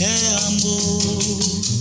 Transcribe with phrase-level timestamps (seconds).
[0.00, 1.79] Yeah, I'm good.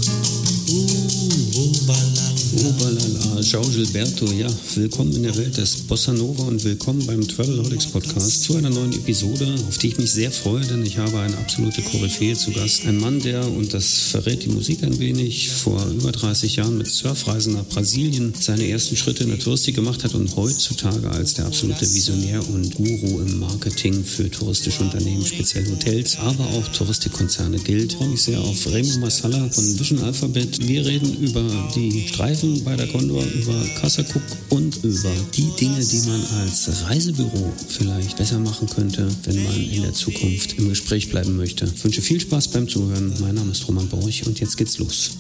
[3.50, 8.44] Ciao Gilberto, ja, willkommen in der Welt des Bossa Nova und willkommen beim Travelholics Podcast
[8.44, 11.82] zu einer neuen Episode, auf die ich mich sehr freue, denn ich habe eine absolute
[11.82, 12.86] Koryphäe zu Gast.
[12.86, 16.92] Ein Mann, der, und das verrät die Musik ein wenig, vor über 30 Jahren mit
[16.92, 21.48] Surfreisen nach Brasilien seine ersten Schritte in der Touristik gemacht hat und heutzutage als der
[21.48, 27.94] absolute Visionär und Guru im Marketing für touristische Unternehmen, speziell Hotels, aber auch Touristikkonzerne gilt.
[27.94, 30.68] Ich freue mich sehr auf Remo Masala von Vision Alphabet.
[30.68, 31.44] Wir reden über
[31.74, 37.54] die Streifen bei der Condor, über Cook und über die Dinge, die man als Reisebüro
[37.68, 41.66] vielleicht besser machen könnte, wenn man in der Zukunft im Gespräch bleiben möchte.
[41.74, 43.14] Ich wünsche viel Spaß beim Zuhören.
[43.20, 45.12] Mein Name ist Roman Borch und jetzt geht's los.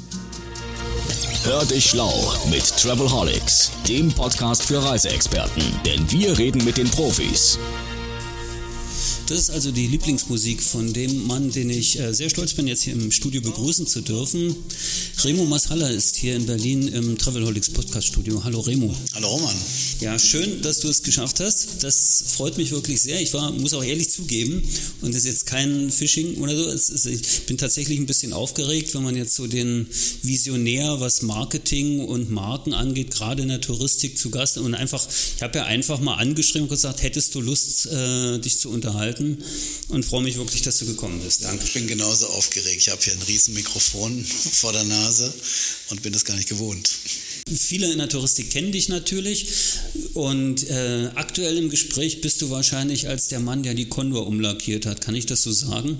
[1.43, 5.63] Hör dich schlau mit Travelholics, dem Podcast für Reiseexperten.
[5.85, 7.57] Denn wir reden mit den Profis.
[9.29, 12.81] Das ist also die Lieblingsmusik von dem Mann, den ich äh, sehr stolz bin, jetzt
[12.81, 14.55] hier im Studio begrüßen zu dürfen.
[15.23, 18.43] Remo Masala ist hier in Berlin im Travelholics Podcast Studio.
[18.43, 18.91] Hallo Remo.
[19.13, 19.55] Hallo Roman.
[19.99, 21.83] Ja, schön, dass du es geschafft hast.
[21.83, 23.21] Das freut mich wirklich sehr.
[23.21, 24.63] Ich war, muss auch ehrlich zugeben,
[25.01, 26.65] und das ist jetzt kein Phishing oder so.
[26.67, 29.85] Ist, ich bin tatsächlich ein bisschen aufgeregt, wenn man jetzt so den
[30.23, 35.43] Visionär, was Marketing und Marken angeht, gerade in der Touristik zu Gast und einfach, ich
[35.43, 39.18] habe ja einfach mal angeschrieben und gesagt, hättest du Lust, äh, dich zu unterhalten?
[39.89, 41.43] Und freue mich wirklich, dass du gekommen bist.
[41.43, 41.63] Danke.
[41.65, 42.77] Ich bin genauso aufgeregt.
[42.77, 45.33] Ich habe hier ein riesen Mikrofon vor der Nase
[45.89, 46.89] und bin das gar nicht gewohnt.
[47.57, 49.47] Viele in der Touristik kennen dich natürlich
[50.13, 54.85] und äh, aktuell im Gespräch bist du wahrscheinlich als der Mann, der die Condor umlackiert
[54.85, 55.01] hat.
[55.01, 55.99] Kann ich das so sagen?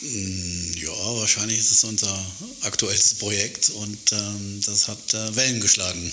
[0.00, 2.26] Mm, Ja, wahrscheinlich ist es unser
[2.62, 6.10] aktuelles Projekt und ähm, das hat äh, Wellen geschlagen.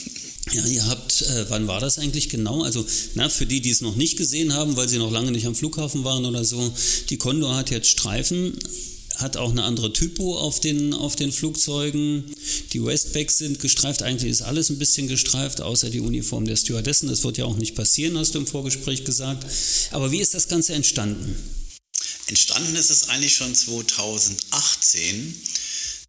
[0.52, 2.64] Ja, ihr habt, äh, wann war das eigentlich genau?
[2.64, 5.46] Also, na, für die, die es noch nicht gesehen haben, weil sie noch lange nicht
[5.46, 6.74] am Flughafen waren oder so,
[7.10, 8.58] die Condor hat jetzt Streifen,
[9.16, 12.24] hat auch eine andere Typo auf den, auf den Flugzeugen.
[12.72, 17.10] Die Westbacks sind gestreift, eigentlich ist alles ein bisschen gestreift, außer die Uniform der Stewardessen.
[17.10, 19.46] Das wird ja auch nicht passieren, hast du im Vorgespräch gesagt.
[19.92, 21.36] Aber wie ist das Ganze entstanden?
[22.28, 25.36] Entstanden ist es eigentlich schon 2018.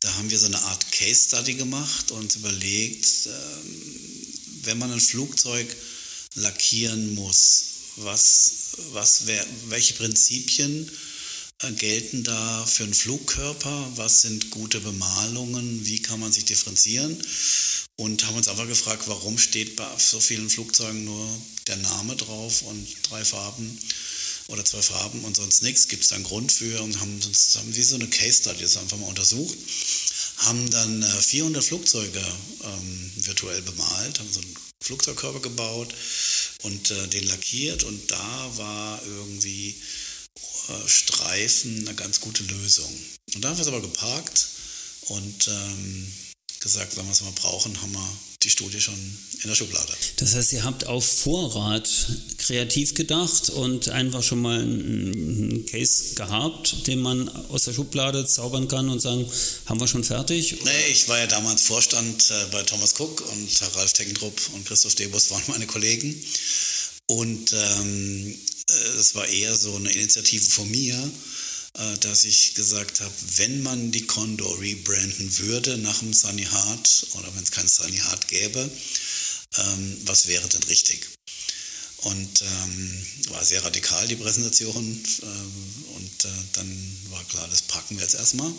[0.01, 4.18] Da haben wir so eine Art Case Study gemacht und überlegt, ähm,
[4.69, 5.67] wenn man ein Flugzeug
[6.35, 7.63] lackieren muss,
[7.97, 8.53] was,
[8.93, 10.91] was wär, welche Prinzipien
[11.63, 13.93] äh, gelten da für einen Flugkörper?
[13.97, 15.87] Was sind gute Bemalungen?
[15.87, 17.17] Wie kann man sich differenzieren?
[17.97, 22.61] Und haben uns einfach gefragt, warum steht bei so vielen Flugzeugen nur der Name drauf
[22.61, 23.79] und drei Farben
[24.49, 25.89] oder zwei Farben und sonst nichts?
[25.89, 26.83] Gibt es da einen Grund für?
[26.83, 29.57] Und haben uns haben wie so eine Case Study das einfach mal untersucht.
[30.49, 32.25] Haben dann äh, 400 Flugzeuge
[32.65, 35.93] ähm, virtuell bemalt, haben so einen Flugzeugkörper gebaut
[36.63, 37.85] und äh, den lackiert.
[37.85, 39.77] Und da war irgendwie
[40.69, 42.91] äh, Streifen eine ganz gute Lösung.
[43.35, 44.47] Und da haben wir es aber geparkt
[45.09, 46.13] und ähm,
[46.61, 48.95] gesagt, wenn wir es mal brauchen, haben wir die Studie schon
[49.43, 49.93] in der Schublade.
[50.17, 51.89] Das heißt, ihr habt auf Vorrat
[52.39, 58.69] kreativ gedacht und einfach schon mal einen Case gehabt, den man aus der Schublade zaubern
[58.69, 59.29] kann und sagen,
[59.67, 60.57] haben wir schon fertig?
[60.65, 64.95] Nee, ich war ja damals Vorstand äh, bei Thomas Cook und Ralf Teckentrupp und Christoph
[64.95, 66.15] Debus waren meine Kollegen.
[67.07, 68.39] Und ähm,
[68.99, 71.38] es war eher so eine Initiative von mir, äh,
[72.01, 77.35] dass ich gesagt habe, wenn man die Condor rebranden würde nach dem Sunny Heart oder
[77.35, 78.71] wenn es kein Sunny Heart gäbe,
[79.59, 81.07] ähm, was wäre denn richtig?
[81.99, 87.97] Und ähm, war sehr radikal die Präsentation ähm, und äh, dann war klar, das packen
[87.97, 88.53] wir jetzt erstmal.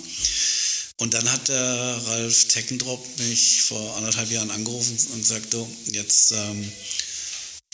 [0.97, 6.31] Und dann hat der Ralf Teckendrop mich vor anderthalb Jahren angerufen und gesagt, du, jetzt,
[6.31, 6.69] ähm,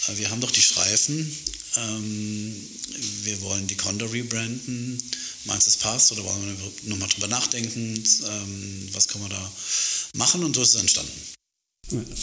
[0.07, 1.35] äh, wir haben doch die Streifen,
[1.77, 5.01] wir wollen die Condor rebranden.
[5.45, 8.03] Meinst du, das passt oder wollen wir nochmal drüber nachdenken?
[8.27, 9.51] Ähm, was können wir da
[10.15, 10.43] machen?
[10.43, 11.11] Und so ist es entstanden.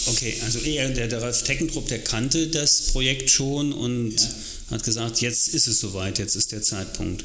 [0.07, 4.35] Okay, also eher der, der Ralf Teckentrupp, der kannte das Projekt schon und Ja.
[4.73, 7.25] hat gesagt, jetzt ist es soweit, jetzt ist der Zeitpunkt.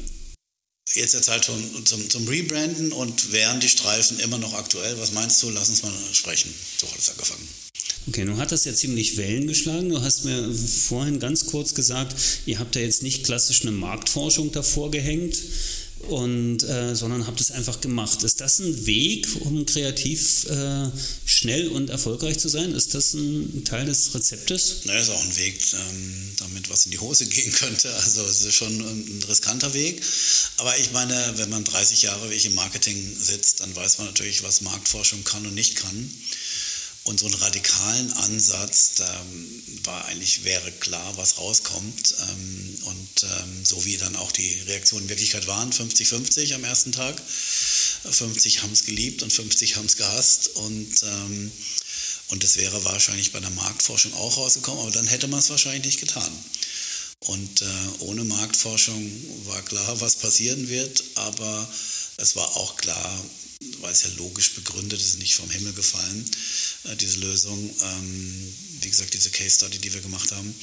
[0.94, 4.98] Jetzt der Zeit zum, zum, zum Rebranden und wären die Streifen immer noch aktuell?
[4.98, 5.50] Was meinst du?
[5.50, 6.54] Lass uns mal sprechen.
[6.80, 7.46] So hat es angefangen.
[8.08, 9.90] Okay, nun hat das ja ziemlich Wellen geschlagen.
[9.90, 12.16] Du hast mir vorhin ganz kurz gesagt,
[12.46, 15.36] ihr habt ja jetzt nicht klassisch eine Marktforschung davor gehängt,
[16.00, 18.22] und, äh, sondern habt es einfach gemacht.
[18.22, 20.90] Ist das ein Weg, um kreativ äh,
[21.24, 22.72] schnell und erfolgreich zu sein?
[22.72, 24.82] Ist das ein Teil des Rezeptes?
[24.84, 27.92] Na, ist auch ein Weg, ähm, damit was in die Hose gehen könnte.
[27.94, 30.00] Also es ist schon ein riskanter Weg.
[30.58, 34.06] Aber ich meine, wenn man 30 Jahre wie ich im Marketing sitzt, dann weiß man
[34.06, 36.10] natürlich, was Marktforschung kann und nicht kann.
[37.08, 39.26] Und so einen radikalen Ansatz, da
[39.84, 42.14] war eigentlich, wäre klar, was rauskommt.
[42.20, 46.92] Ähm, und ähm, so wie dann auch die Reaktionen in Wirklichkeit waren, 50-50 am ersten
[46.92, 47.16] Tag.
[47.18, 50.48] 50 haben es geliebt und 50 haben es gehasst.
[50.48, 51.50] Und, ähm,
[52.28, 55.86] und das wäre wahrscheinlich bei der Marktforschung auch rausgekommen, aber dann hätte man es wahrscheinlich
[55.86, 56.30] nicht getan.
[57.20, 57.64] Und äh,
[58.00, 59.10] ohne Marktforschung
[59.46, 61.68] war klar, was passieren wird, aber
[62.18, 63.24] es war auch klar,
[63.80, 66.24] weil es ja logisch begründet ist, nicht vom Himmel gefallen,
[66.84, 70.54] äh, diese Lösung, ähm, wie gesagt, diese Case Study, die wir gemacht haben,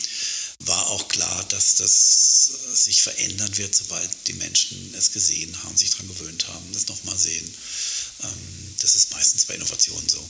[0.59, 5.89] war auch klar, dass das sich verändern wird, sobald die Menschen es gesehen haben, sich
[5.91, 7.45] daran gewöhnt haben, das nochmal sehen.
[8.23, 8.29] Ähm,
[8.79, 10.29] das ist meistens bei Innovationen so.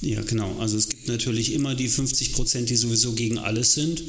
[0.00, 0.58] Ja, genau.
[0.58, 4.02] Also es gibt natürlich immer die 50 Prozent, die sowieso gegen alles sind.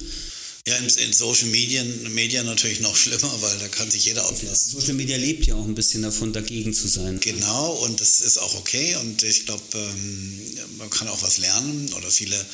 [0.67, 4.79] Ja, in, in Social Media, Media natürlich noch schlimmer, weil da kann sich jeder auflassen.
[4.79, 7.19] Social Media lebt ja auch ein bisschen davon, dagegen zu sein.
[7.19, 8.95] Genau, und das ist auch okay.
[8.97, 11.91] Und ich glaube, ähm, man kann auch was lernen.
[11.93, 12.45] Oder viele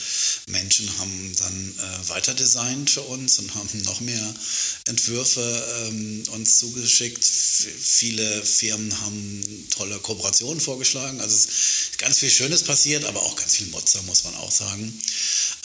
[0.48, 4.36] Menschen haben dann äh, weiter designt für uns und haben noch mehr
[4.86, 7.20] Entwürfe ähm, uns zugeschickt.
[7.20, 11.20] F viele Firmen haben tolle Kooperationen vorgeschlagen.
[11.20, 14.52] Also es ist ganz viel Schönes passiert, aber auch ganz viel Motzer, muss man auch
[14.52, 14.98] sagen,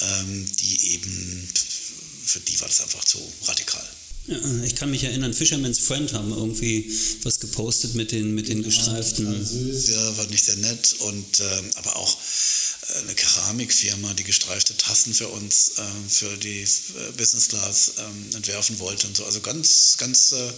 [0.01, 1.49] ähm, die eben
[2.33, 3.87] für die war das einfach zu radikal.
[4.27, 6.89] Ja, ich kann mich erinnern, Fisherman's Friend haben irgendwie
[7.25, 9.27] was gepostet mit den, mit den gestreiften.
[9.27, 10.95] Ja, war nicht sehr nett.
[11.01, 12.17] Und, äh, aber auch
[12.89, 18.37] äh, eine Keramikfirma, die gestreifte Tassen für uns, äh, für die äh, Business Class ähm,
[18.37, 19.25] entwerfen wollte und so.
[19.25, 20.53] Also ganz, ganz äh,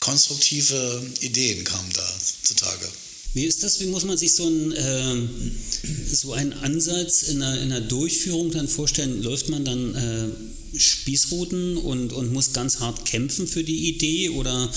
[0.00, 2.88] konstruktive Ideen kamen da zutage.
[3.34, 3.78] Wie ist das?
[3.80, 8.50] Wie muss man sich so, ein, äh, so einen Ansatz in einer, in einer Durchführung
[8.50, 9.22] dann vorstellen?
[9.22, 10.28] Läuft man dann äh,
[10.76, 14.30] Spießruten und, und muss ganz hart kämpfen für die Idee?
[14.30, 14.70] Oder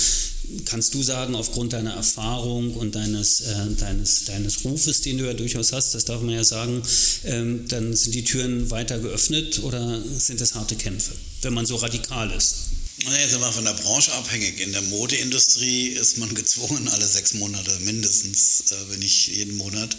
[0.66, 5.34] kannst du sagen, aufgrund deiner Erfahrung und deines, äh, deines, deines Rufes, den du ja
[5.34, 6.82] durchaus hast, das darf man ja sagen,
[7.24, 11.76] ähm, dann sind die Türen weiter geöffnet oder sind das harte Kämpfe, wenn man so
[11.76, 12.56] radikal ist?
[13.04, 14.62] Naja, sind wir von der Branche abhängig.
[14.62, 19.96] In der Modeindustrie ist man gezwungen, alle sechs Monate mindestens, äh, wenn nicht jeden Monat,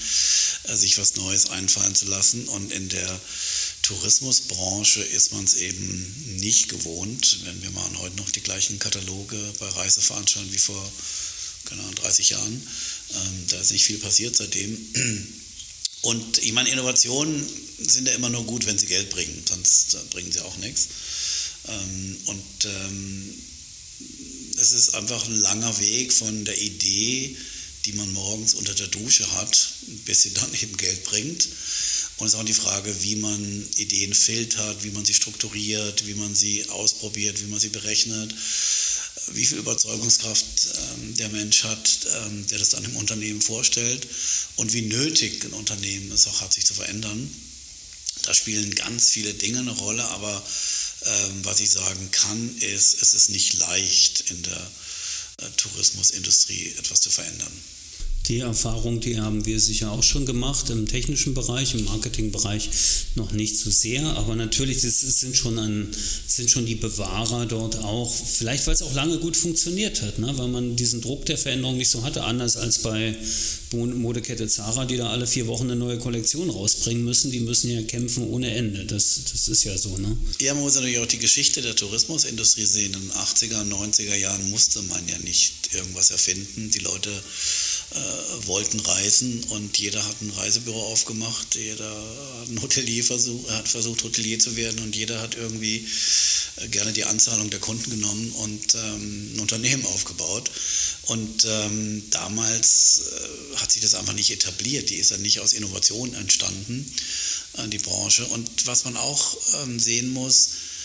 [0.64, 2.48] äh, sich was Neues einfallen zu lassen.
[2.48, 3.20] Und in der
[3.86, 7.38] Tourismusbranche ist man es eben nicht gewohnt.
[7.44, 10.92] Wenn wir machen heute noch die gleichen Kataloge bei Reiseveranstaltungen wie vor
[11.66, 12.68] keine Ahnung, 30 Jahren.
[13.14, 14.76] Ähm, da ist nicht viel passiert seitdem.
[16.02, 17.48] Und ich meine, Innovationen
[17.78, 20.88] sind ja immer nur gut, wenn sie Geld bringen, sonst bringen sie auch nichts.
[21.68, 23.34] Ähm, und ähm,
[24.58, 27.36] es ist einfach ein langer Weg von der Idee,
[27.84, 29.74] die man morgens unter der Dusche hat,
[30.04, 31.48] bis sie dann eben Geld bringt.
[32.18, 36.14] Und es ist auch die Frage, wie man Ideen filtert, wie man sie strukturiert, wie
[36.14, 38.34] man sie ausprobiert, wie man sie berechnet,
[39.32, 40.46] wie viel Überzeugungskraft
[40.94, 44.06] ähm, der Mensch hat, ähm, der das dann im Unternehmen vorstellt
[44.56, 47.30] und wie nötig ein Unternehmen es auch hat, sich zu verändern.
[48.22, 50.42] Da spielen ganz viele Dinge eine Rolle, aber
[51.04, 54.70] ähm, was ich sagen kann, ist, es ist nicht leicht in der
[55.42, 57.52] äh, Tourismusindustrie etwas zu verändern.
[58.28, 62.70] Die Erfahrung, die haben wir sicher auch schon gemacht im technischen Bereich, im Marketingbereich
[63.14, 65.88] noch nicht so sehr, aber natürlich das sind schon, ein,
[66.26, 70.36] sind schon die Bewahrer dort auch, vielleicht weil es auch lange gut funktioniert hat, ne?
[70.36, 73.16] weil man diesen Druck der Veränderung nicht so hatte, anders als bei
[73.72, 77.82] Modekette Zara, die da alle vier Wochen eine neue Kollektion rausbringen müssen, die müssen ja
[77.82, 78.84] kämpfen ohne Ende.
[78.86, 80.16] Das, das ist ja so, ne?
[80.40, 82.94] Ja, man muss natürlich auch die Geschichte der Tourismusindustrie sehen.
[82.94, 86.70] In den 80er, 90er Jahren musste man ja nicht irgendwas erfinden.
[86.70, 87.10] Die Leute
[87.96, 91.90] äh, wollten reisen und jeder hat ein Reisebüro aufgemacht, jeder
[92.40, 95.86] hat ein Hotelier versucht, hat versucht, Hotelier zu werden und jeder hat irgendwie
[96.56, 100.50] äh, gerne die Anzahlung der Kunden genommen und ähm, ein Unternehmen aufgebaut.
[101.02, 104.90] Und ähm, damals äh, hat sich das einfach nicht etabliert.
[104.90, 106.92] Die ist ja nicht aus Innovation entstanden,
[107.56, 108.26] äh, die Branche.
[108.26, 110.75] Und was man auch ähm, sehen muss, äh,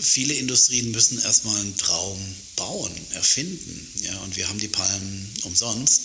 [0.00, 2.18] viele Industrien müssen erstmal einen Traum
[2.56, 3.92] bauen, erfinden.
[4.02, 6.02] Ja, und wir haben die Palmen umsonst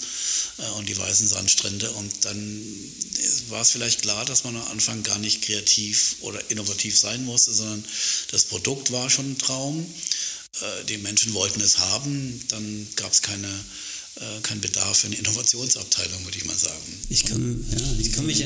[0.58, 1.92] äh, und die weißen Sandstrände.
[1.92, 2.64] Und dann
[3.50, 7.54] war es vielleicht klar, dass man am Anfang gar nicht kreativ oder innovativ sein musste,
[7.54, 7.84] sondern
[8.32, 9.86] das Produkt war schon ein Traum.
[10.62, 13.50] Äh, die Menschen wollten es haben, dann gab es keine
[14.44, 17.00] kein Bedarf für eine Innovationsabteilung, würde ich mal sagen.
[17.10, 18.44] Ich kann, ja, ich kann, mich,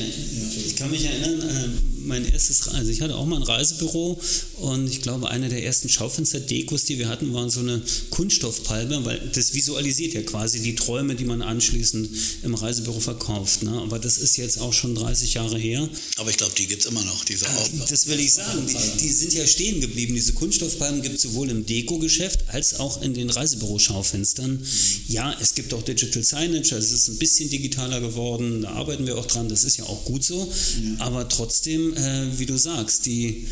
[0.66, 1.68] ich kann mich erinnern, äh,
[2.04, 4.20] mein erstes, also ich hatte auch mal ein Reisebüro
[4.58, 9.18] und ich glaube, eine der ersten Schaufenster-Dekos, die wir hatten, waren so eine Kunststoffpalme, weil
[9.32, 12.08] das visualisiert ja quasi die Träume, die man anschließend
[12.42, 13.62] im Reisebüro verkauft.
[13.62, 13.72] Ne?
[13.72, 15.88] Aber das ist jetzt auch schon 30 Jahre her.
[16.16, 17.82] Aber ich glaube, die gibt es immer noch, diese Aufgaben.
[17.88, 18.66] Das will ich sagen.
[18.66, 20.14] Die, die, sind ja stehen geblieben.
[20.14, 24.64] Diese Kunststoffpalmen gibt es sowohl im Deko-Geschäft als auch in den Reisebüroschaufenstern.
[25.08, 29.06] Ja, es gibt auch Digital Signage, also es ist ein bisschen digitaler geworden, da arbeiten
[29.06, 30.52] wir auch dran, das ist ja auch gut so.
[30.82, 31.06] Ja.
[31.06, 33.46] Aber trotzdem, äh, wie du sagst, die,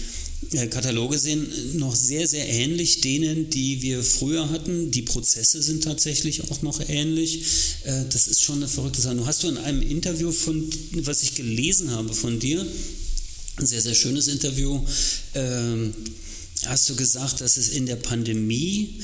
[0.70, 4.90] Kataloge sehen noch sehr, sehr ähnlich denen, die wir früher hatten.
[4.90, 7.44] Die Prozesse sind tatsächlich auch noch ähnlich.
[7.84, 9.16] Äh, das ist schon eine verrückte Sache.
[9.16, 10.68] Du hast du in einem Interview, von,
[11.04, 12.66] was ich gelesen habe von dir,
[13.56, 14.80] ein sehr, sehr schönes Interview,
[15.34, 15.94] ähm,
[16.66, 18.94] hast du gesagt, dass es in der Pandemie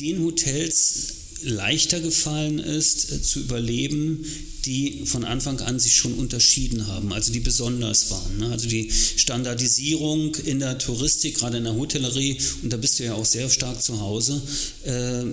[0.00, 4.24] den Hotels leichter gefallen ist, äh, zu überleben,
[4.64, 8.38] die von Anfang an sich schon unterschieden haben, also die besonders waren.
[8.38, 8.50] Ne?
[8.50, 13.14] Also die Standardisierung in der Touristik, gerade in der Hotellerie, und da bist du ja
[13.14, 14.42] auch sehr stark zu Hause,
[14.84, 15.24] äh,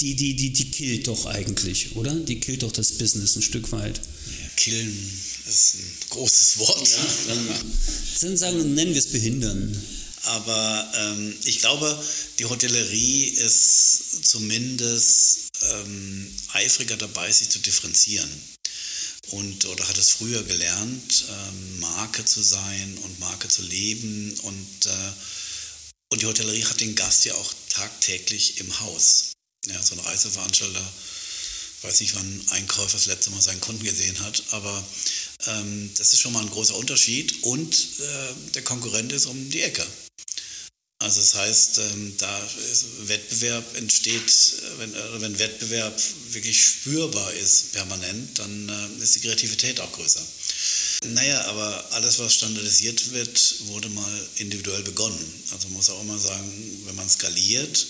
[0.00, 2.14] die, die, die, die killt doch eigentlich, oder?
[2.14, 3.98] Die killt doch das Business ein Stück weit.
[3.98, 4.96] Ja, killen
[5.48, 6.88] ist ein großes Wort.
[6.88, 7.48] Ja, dann,
[8.20, 9.76] dann sagen, nennen wir es behindern.
[10.24, 12.04] Aber ähm, ich glaube,
[12.38, 18.30] die Hotellerie ist zumindest ähm, eifriger dabei, sich zu differenzieren.
[19.30, 24.38] Und, oder hat es früher gelernt, ähm, Marke zu sein und Marke zu leben.
[24.40, 25.12] Und, äh,
[26.10, 29.32] und die Hotellerie hat den Gast ja auch tagtäglich im Haus.
[29.66, 30.92] Ja, so ein Reiseveranstalter,
[31.82, 34.84] weiß nicht, wann ein Einkäufer das letzte Mal seinen Kunden gesehen hat, aber
[35.46, 37.42] ähm, das ist schon mal ein großer Unterschied.
[37.44, 39.86] Und äh, der Konkurrent ist um die Ecke.
[41.02, 42.48] Also das heißt, ähm, da
[43.04, 45.98] Wettbewerb entsteht, äh, wenn, äh, wenn Wettbewerb
[46.32, 50.20] wirklich spürbar ist, permanent, dann äh, ist die Kreativität auch größer.
[51.06, 55.42] Naja, aber alles, was standardisiert wird, wurde mal individuell begonnen.
[55.52, 57.86] Also man muss auch immer sagen, wenn man skaliert,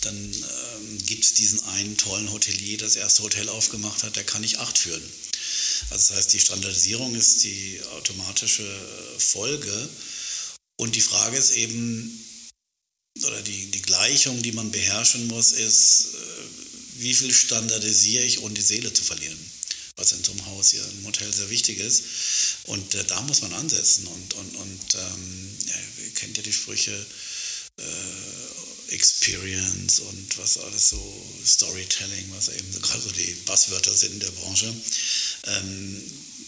[0.00, 4.24] dann ähm, gibt es diesen einen tollen Hotelier, der das erste Hotel aufgemacht hat, der
[4.24, 5.02] kann nicht acht führen.
[5.90, 8.68] Also das heißt, die Standardisierung ist die automatische
[9.18, 9.88] Folge.
[10.76, 12.24] Und die Frage ist eben,
[13.24, 18.54] oder die, die Gleichung, die man beherrschen muss, ist, äh, wie viel standardisiere ich, ohne
[18.54, 19.38] die Seele zu verlieren.
[19.96, 22.02] Was in so einem Haus hier im Hotel sehr wichtig ist.
[22.64, 24.06] Und äh, da muss man ansetzen.
[24.06, 26.92] Und, und, und ähm, ja, ihr kennt ja die Sprüche
[27.78, 34.20] äh, Experience und was alles so Storytelling, was eben gerade so die Basswörter sind in
[34.20, 34.72] der Branche.
[35.44, 36.02] Ähm,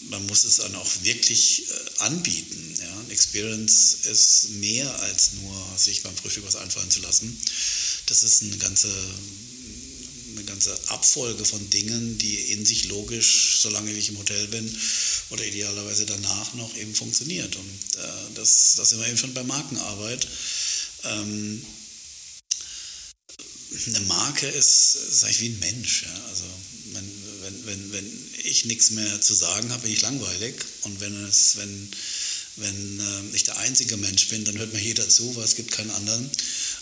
[0.09, 2.75] man muss es dann auch wirklich äh, anbieten.
[2.79, 2.90] Ja?
[3.11, 7.37] Experience ist mehr als nur sich beim Frühstück was einfallen zu lassen.
[8.07, 8.91] Das ist eine ganze,
[10.35, 14.77] eine ganze Abfolge von Dingen, die in sich logisch, solange ich im Hotel bin
[15.29, 17.55] oder idealerweise danach noch eben funktioniert.
[17.55, 20.27] Und äh, das, das sind wir eben schon bei Markenarbeit.
[21.03, 21.65] Ähm,
[23.87, 26.03] eine Marke ist, sag ich, wie ein Mensch.
[26.03, 26.23] Ja?
[26.29, 26.43] Also
[26.93, 27.09] man,
[27.41, 30.55] wenn, wenn, wenn ich nichts mehr zu sagen habe, bin ich langweilig.
[30.81, 31.91] Und wenn, es, wenn,
[32.57, 35.71] wenn äh, ich der einzige Mensch bin, dann hört mir jeder zu, weil es gibt
[35.71, 36.29] keinen anderen.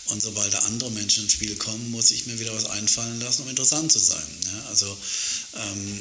[0.06, 3.42] Und sobald da andere Menschen ins Spiel kommen, muss ich mir wieder was einfallen lassen,
[3.42, 4.26] um interessant zu sein.
[4.44, 4.66] Ja?
[4.68, 4.98] Also
[5.54, 6.00] ähm,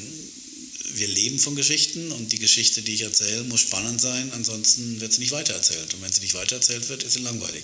[0.95, 5.13] wir leben von Geschichten und die Geschichte, die ich erzähle, muss spannend sein, ansonsten wird
[5.13, 5.93] sie nicht weitererzählt.
[5.93, 7.63] Und wenn sie nicht weitererzählt wird, ist sie langweilig.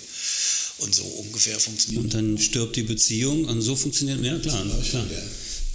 [0.78, 2.04] Und so ungefähr funktioniert.
[2.04, 4.64] Und dann stirbt die Beziehung und so funktioniert, ja klar.
[4.82, 5.06] klar.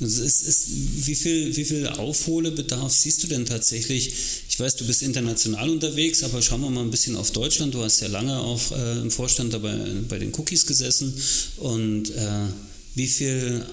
[0.01, 0.67] Ist, ist,
[1.05, 4.12] wie, viel, wie viel Aufholbedarf siehst du denn tatsächlich?
[4.50, 7.75] Ich weiß, du bist international unterwegs, aber schauen wir mal ein bisschen auf Deutschland.
[7.75, 9.77] Du hast ja lange auch äh, im Vorstand dabei
[10.10, 11.13] bei den Cookies gesessen.
[11.58, 12.48] Und äh,
[12.96, 13.63] wie viel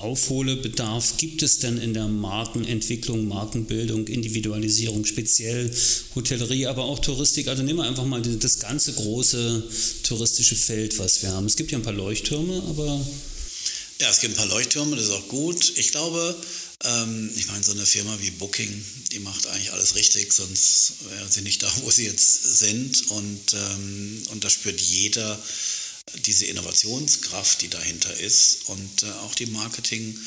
[0.00, 5.70] Aufholbedarf gibt es denn in der Markenentwicklung, Markenbildung, Individualisierung, speziell
[6.14, 7.48] Hotellerie, aber auch Touristik?
[7.48, 9.62] Also nehmen wir einfach mal das ganze große
[10.02, 11.44] touristische Feld, was wir haben.
[11.44, 13.00] Es gibt ja ein paar Leuchttürme, aber
[14.00, 15.72] ja, es gibt ein paar Leuchttürme, das ist auch gut.
[15.76, 16.36] Ich glaube,
[16.84, 21.30] ähm, ich meine, so eine Firma wie Booking, die macht eigentlich alles richtig, sonst wären
[21.30, 23.10] sie nicht da, wo sie jetzt sind.
[23.10, 25.40] Und, ähm, und da spürt jeder
[26.26, 30.18] diese Innovationskraft, die dahinter ist und äh, auch die Marketing-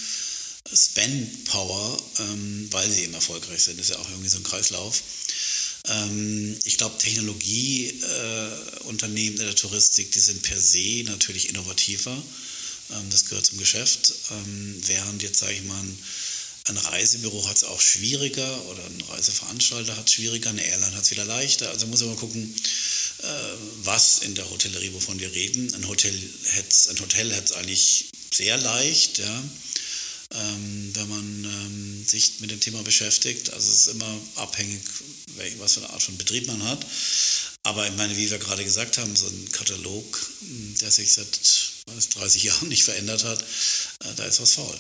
[0.74, 3.80] Spend Power, ähm, weil sie eben erfolgreich sind.
[3.80, 5.02] Das ist ja auch irgendwie so ein Kreislauf.
[5.86, 12.22] Ähm, ich glaube, Technologieunternehmen äh, in der Touristik, die sind per se natürlich innovativer
[13.10, 14.13] das gehört zum Geschäft.
[14.32, 15.84] Ähm, während jetzt, sage ich mal,
[16.70, 21.03] ein Reisebüro hat es auch schwieriger oder ein Reiseveranstalter hat es schwieriger, eine Airline hat
[21.03, 21.70] es wieder leichter.
[21.70, 22.53] Also muss man mal gucken,
[23.24, 23.25] äh,
[23.84, 25.74] was in der Hotellerie, wovon wir reden.
[25.74, 26.13] Ein Hotel
[26.51, 29.44] hätte es eigentlich sehr leicht, ja,
[30.34, 33.53] ähm, wenn man sich mit dem Thema beschäftigt.
[33.53, 34.82] Also es ist immer abhängig,
[35.60, 36.86] was für eine Art von Betrieb man hat.
[37.63, 40.32] Aber ich meine, wie wir gerade gesagt haben, so ein Katalog,
[40.82, 41.39] der sich seit
[41.88, 44.77] 30 Jahren nicht verändert hat, äh, da ist was faul.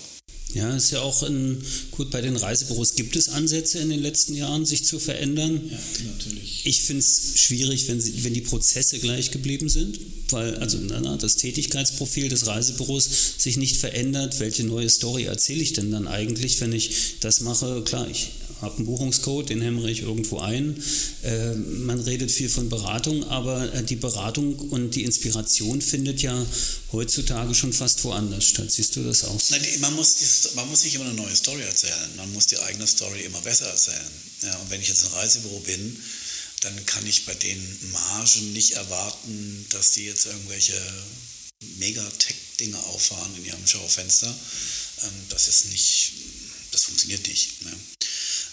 [0.53, 1.61] Ja, ist ja auch in,
[1.91, 5.61] gut, bei den Reisebüros gibt es Ansätze in den letzten Jahren, sich zu verändern.
[5.69, 6.65] Ja, natürlich.
[6.65, 9.99] Ich finde es schwierig, wenn, sie, wenn die Prozesse gleich geblieben sind,
[10.29, 14.39] weil also na, das Tätigkeitsprofil des Reisebüros sich nicht verändert.
[14.39, 17.83] Welche neue Story erzähle ich denn dann eigentlich, wenn ich das mache?
[17.83, 18.29] Klar, ich
[18.61, 20.81] habe einen Buchungscode, den hämmere ich irgendwo ein.
[21.23, 26.45] Äh, man redet viel von Beratung, aber äh, die Beratung und die Inspiration findet ja
[26.91, 28.71] heutzutage schon fast woanders statt.
[28.71, 29.39] Siehst du das auch?
[29.49, 32.15] Nein, man, muss, man muss nicht immer eine neue Story erzählen.
[32.15, 34.11] Man muss die eigene Story immer besser erzählen.
[34.43, 35.97] Ja, und wenn ich jetzt ein Reisebüro bin,
[36.61, 40.73] dann kann ich bei den Margen nicht erwarten, dass die jetzt irgendwelche
[41.77, 44.27] Megatech-Dinge auffahren in ihrem Schaufenster.
[45.03, 46.13] Ähm, das ist nicht,
[46.71, 47.63] das funktioniert nicht.
[47.63, 47.73] Ne?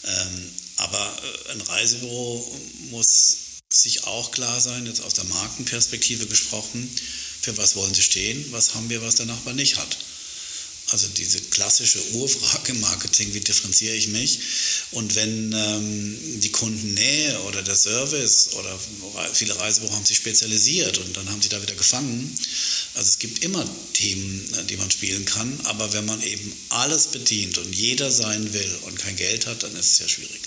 [0.04, 3.37] Ähm, aber äh, ein Reisebüro muss
[3.70, 6.88] sich auch klar sein, jetzt aus der Markenperspektive gesprochen,
[7.40, 9.99] für was wollen sie stehen, was haben wir, was der Nachbar nicht hat.
[10.90, 14.38] Also diese klassische Urfrage im Marketing, wie differenziere ich mich?
[14.92, 18.78] Und wenn ähm, die Kundennähe oder der Service oder
[19.32, 22.38] viele Reisebüros haben sich spezialisiert und dann haben sie da wieder gefangen.
[22.94, 27.08] Also es gibt immer Themen, äh, die man spielen kann, aber wenn man eben alles
[27.08, 30.40] bedient und jeder sein will und kein Geld hat, dann ist es ja schwierig.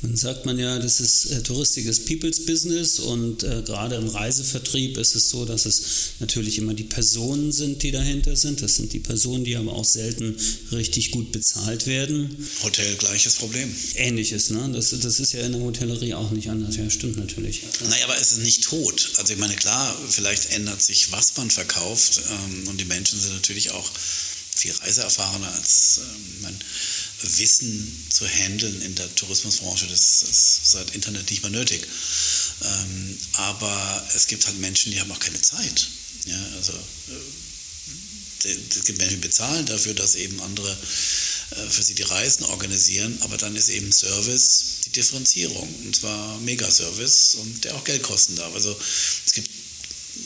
[0.00, 4.06] Man sagt man ja, das ist äh, Touristik ist People's Business und äh, gerade im
[4.06, 5.82] Reisevertrieb ist es so, dass es
[6.20, 8.62] natürlich immer die Personen sind, die dahinter sind.
[8.62, 10.36] Das sind die Personen, die aber auch selten
[10.70, 12.48] richtig gut bezahlt werden.
[12.62, 13.74] Hotel gleiches Problem.
[13.96, 14.70] Ähnliches, ne?
[14.72, 16.76] Das, das ist ja in der Hotellerie auch nicht anders.
[16.76, 17.62] Ja, stimmt natürlich.
[17.62, 19.10] Ja, naja, aber es ist nicht tot.
[19.16, 23.32] Also ich meine, klar, vielleicht ändert sich, was man verkauft ähm, und die Menschen sind
[23.32, 23.90] natürlich auch
[24.54, 26.58] viel reiseerfahrener als ähm, man
[27.20, 29.86] Wissen zu handeln in der Tourismusbranche.
[29.88, 31.86] Das ist seit Internet nicht mehr nötig.
[32.62, 35.88] Ähm, aber es gibt halt Menschen, die haben auch keine Zeit.
[36.26, 40.70] Ja, also äh, es gibt Menschen, die bezahlen dafür, dass eben andere
[41.50, 46.38] äh, für sie die Reisen organisieren, aber dann ist eben Service die Differenzierung und zwar
[46.40, 48.54] Megaservice und der auch Geld kosten darf.
[48.54, 48.78] Also
[49.26, 49.50] es gibt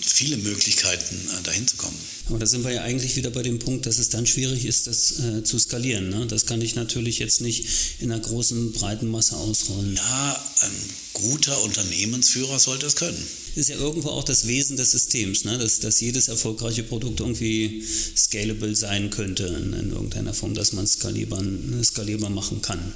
[0.01, 1.97] viele Möglichkeiten, äh, dahin zu kommen.
[2.29, 4.87] Aber da sind wir ja eigentlich wieder bei dem Punkt, dass es dann schwierig ist,
[4.87, 6.09] das äh, zu skalieren.
[6.09, 6.27] Ne?
[6.27, 7.67] Das kann ich natürlich jetzt nicht
[7.99, 9.97] in einer großen, breiten Masse ausrollen.
[9.97, 10.71] Ja, ein
[11.13, 13.23] guter Unternehmensführer sollte es können.
[13.55, 15.59] Das ist ja irgendwo auch das Wesen des Systems, ne?
[15.59, 17.85] dass, dass jedes erfolgreiche Produkt irgendwie
[18.17, 21.43] scalable sein könnte in, in irgendeiner Form, dass man es skalierbar,
[21.83, 22.95] skalierbar machen kann.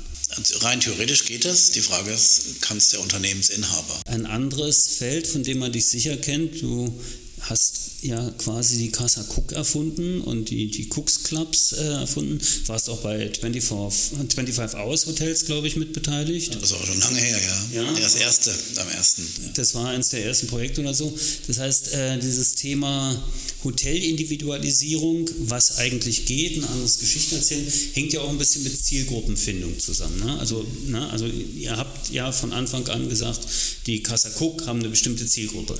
[0.60, 1.70] Rein theoretisch geht das.
[1.70, 4.00] Die Frage ist, kann es der Unternehmensinhaber?
[4.06, 7.00] Ein anderes Feld, von dem man dich sicher kennt, du
[7.48, 12.40] hast ja quasi die Casa Cook erfunden und die, die Cooks Clubs äh, erfunden.
[12.66, 16.54] Warst auch bei 24, 25 Hours Hotels, glaube ich, mitbeteiligt.
[16.54, 17.38] Das ist auch schon lange her,
[17.72, 17.82] ja.
[17.82, 17.92] ja.
[18.00, 19.22] Das erste, am ersten.
[19.22, 19.50] Ja.
[19.54, 21.16] Das war eines der ersten Projekte oder so.
[21.46, 23.22] Das heißt, äh, dieses Thema
[23.64, 29.78] Hotelindividualisierung, was eigentlich geht, ein anderes Geschichten erzählen, hängt ja auch ein bisschen mit Zielgruppenfindung
[29.78, 30.18] zusammen.
[30.24, 30.38] Ne?
[30.38, 31.08] Also, ne?
[31.10, 33.40] also ihr habt ja von Anfang an gesagt,
[33.86, 35.78] die Casa Cook haben eine bestimmte Zielgruppe.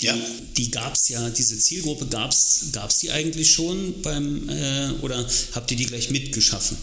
[0.00, 0.18] Ja.
[0.56, 5.70] Die gab es ja, diese Zielgruppe gab es die eigentlich schon beim, äh, oder habt
[5.70, 6.76] ihr die gleich mitgeschaffen?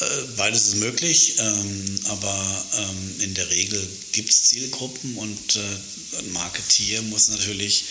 [0.00, 0.04] Äh,
[0.36, 6.32] beides ist möglich, ähm, aber ähm, in der Regel gibt es Zielgruppen und äh, ein
[6.32, 7.84] Marketier muss natürlich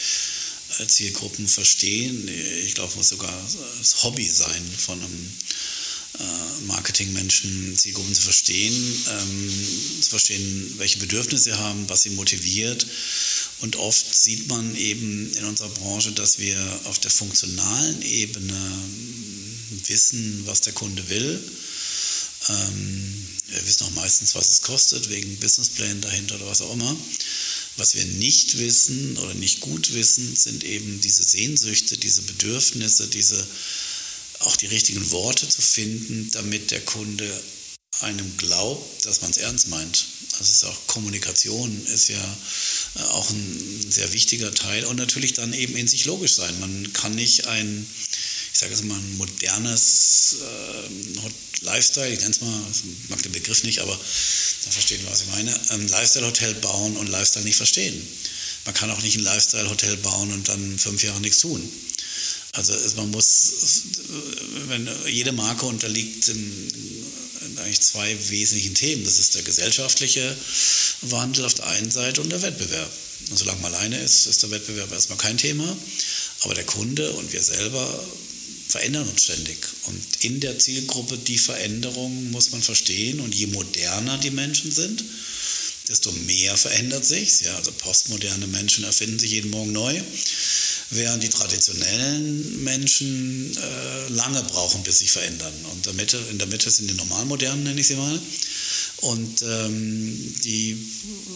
[0.80, 2.28] äh, Zielgruppen verstehen.
[2.66, 3.34] Ich glaube, es muss sogar
[3.80, 5.34] das Hobby sein von einem
[6.20, 8.74] äh, Marketingmenschen, Zielgruppen zu verstehen,
[9.10, 12.86] ähm, zu verstehen, welche Bedürfnisse sie haben, was sie motiviert
[13.62, 18.56] und oft sieht man eben in unserer Branche, dass wir auf der funktionalen Ebene
[19.86, 21.40] wissen, was der Kunde will.
[22.50, 26.96] Ähm, wir wissen auch meistens, was es kostet, wegen Businessplänen dahinter oder was auch immer.
[27.78, 33.46] Was wir nicht wissen oder nicht gut wissen, sind eben diese Sehnsüchte, diese Bedürfnisse, diese
[34.40, 37.32] auch die richtigen Worte zu finden, damit der Kunde
[38.04, 40.06] einem glaubt, dass man es ernst meint.
[40.40, 42.38] Also ist auch Kommunikation ist ja
[42.96, 46.60] äh, auch ein sehr wichtiger Teil und natürlich dann eben in sich logisch sein.
[46.60, 47.86] Man kann nicht ein,
[48.54, 53.32] ich sage jetzt mal, ein modernes äh, Lifestyle, ich nenne es mal, ich mag den
[53.32, 57.58] Begriff nicht, aber da verstehen wir, was ich meine, ein Lifestyle-Hotel bauen und Lifestyle nicht
[57.58, 58.02] verstehen.
[58.66, 61.62] Man kann auch nicht ein Lifestyle-Hotel bauen und dann fünf Jahre nichts tun.
[62.54, 63.54] Also man muss,
[64.68, 67.01] wenn jede Marke unterliegt in,
[67.62, 69.04] eigentlich zwei wesentlichen Themen.
[69.04, 70.36] Das ist der gesellschaftliche
[71.02, 72.92] Wandel auf der einen Seite und der Wettbewerb.
[73.30, 75.78] Und solange man alleine ist, ist der Wettbewerb erstmal kein Thema.
[76.42, 78.04] Aber der Kunde und wir selber
[78.68, 79.58] verändern uns ständig.
[79.84, 83.20] Und in der Zielgruppe die Veränderung muss man verstehen.
[83.20, 85.04] Und je moderner die Menschen sind,
[85.88, 87.42] desto mehr verändert sich.
[87.42, 90.02] Ja, also postmoderne Menschen erfinden sich jeden Morgen neu
[90.92, 95.54] während die traditionellen Menschen äh, lange brauchen, bis sie sich verändern.
[95.72, 98.20] Und der Mitte, in der Mitte sind die Normalmodernen, nenne ich sie mal.
[98.98, 100.78] Und ähm, die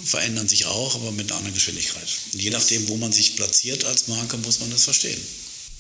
[0.03, 2.07] verändern sich auch, aber mit einer anderen Geschwindigkeit.
[2.33, 5.19] Und je nachdem, wo man sich platziert als Marke, muss man das verstehen.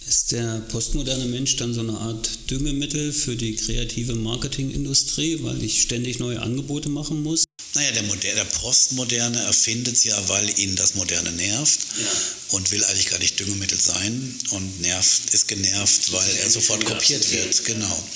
[0.07, 5.81] Ist der postmoderne Mensch dann so eine Art Düngemittel für die kreative Marketingindustrie, weil ich
[5.81, 7.45] ständig neue Angebote machen muss?
[7.73, 12.05] Naja, der, Moder der Postmoderne erfindet es ja, weil ihn das Moderne nervt ja.
[12.51, 17.29] und will eigentlich gar nicht Düngemittel sein und nervt, ist genervt, weil er sofort kopiert
[17.31, 17.65] wird.
[17.65, 18.09] Genau.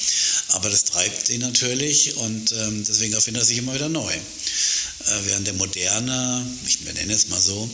[0.50, 4.14] Aber das treibt ihn natürlich und ähm, deswegen erfindet er sich immer wieder neu.
[4.14, 4.20] Äh,
[5.26, 7.70] während der Moderne, ich nenne es mal so,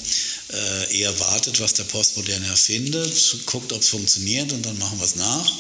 [0.92, 5.16] eher wartet, was der Postmoderne erfindet, guckt, ob es funktioniert und dann machen wir es
[5.16, 5.52] nach.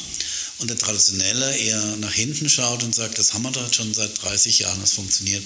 [0.60, 4.22] Und der Traditionelle eher nach hinten schaut und sagt, das haben wir doch schon seit
[4.22, 5.44] 30 Jahren, das funktioniert.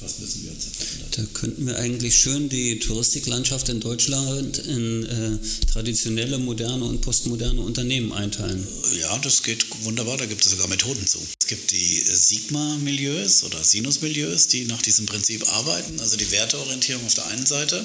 [0.00, 1.08] Was müssen wir uns verändern?
[1.12, 7.60] Da könnten wir eigentlich schön die Touristiklandschaft in Deutschland in äh, traditionelle, moderne und postmoderne
[7.60, 8.66] Unternehmen einteilen.
[9.00, 11.18] Ja, das geht wunderbar, da gibt es sogar Methoden zu.
[11.40, 17.14] Es gibt die Sigma-Milieus oder Sinus-Milieus, die nach diesem Prinzip arbeiten, also die Werteorientierung auf
[17.14, 17.84] der einen Seite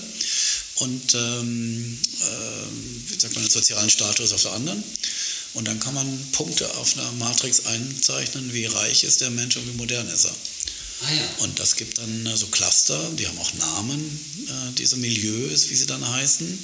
[0.75, 4.83] und ähm, äh, wie sagt man, den sozialen Status auf der anderen.
[5.55, 9.67] Und dann kann man Punkte auf einer Matrix einzeichnen, wie reich ist der Mensch und
[9.67, 10.35] wie modern ist er.
[11.01, 11.43] Ah, ja.
[11.43, 13.99] Und das gibt dann äh, so Cluster, die haben auch Namen,
[14.47, 16.59] äh, diese Milieus, wie sie dann heißen.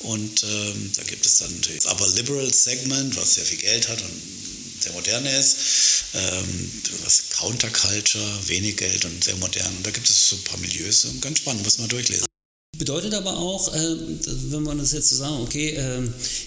[0.00, 4.02] Und ähm, da gibt es dann das Upper Liberal Segment, was sehr viel Geld hat
[4.02, 5.56] und sehr modern ist.
[6.14, 6.70] Ähm,
[7.04, 9.74] was Counterculture, wenig Geld und sehr modern.
[9.76, 12.26] Und da gibt es so ein paar Milieus, ganz spannend, muss man durchlesen.
[12.78, 13.96] Bedeutet aber auch, äh,
[14.50, 16.02] wenn man das jetzt so sagen, okay, äh,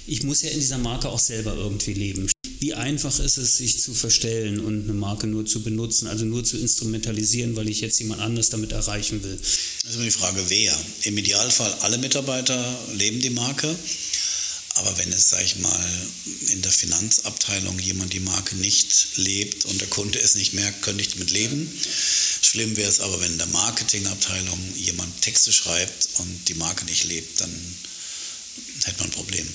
[0.07, 2.29] ich muss ja in dieser Marke auch selber irgendwie leben.
[2.59, 6.43] Wie einfach ist es, sich zu verstellen und eine Marke nur zu benutzen, also nur
[6.43, 9.37] zu instrumentalisieren, weil ich jetzt jemand anders damit erreichen will?
[9.37, 10.75] Das ist immer die Frage, wer.
[11.03, 13.75] Im Idealfall alle Mitarbeiter leben die Marke.
[14.77, 16.09] Aber wenn es, sage ich mal,
[16.47, 21.01] in der Finanzabteilung jemand die Marke nicht lebt und der Kunde es nicht merkt, könnte
[21.01, 21.71] ich damit leben.
[22.41, 27.05] Schlimm wäre es aber, wenn in der Marketingabteilung jemand Texte schreibt und die Marke nicht
[27.05, 27.75] lebt, dann
[28.85, 29.47] hätte man ein Problem.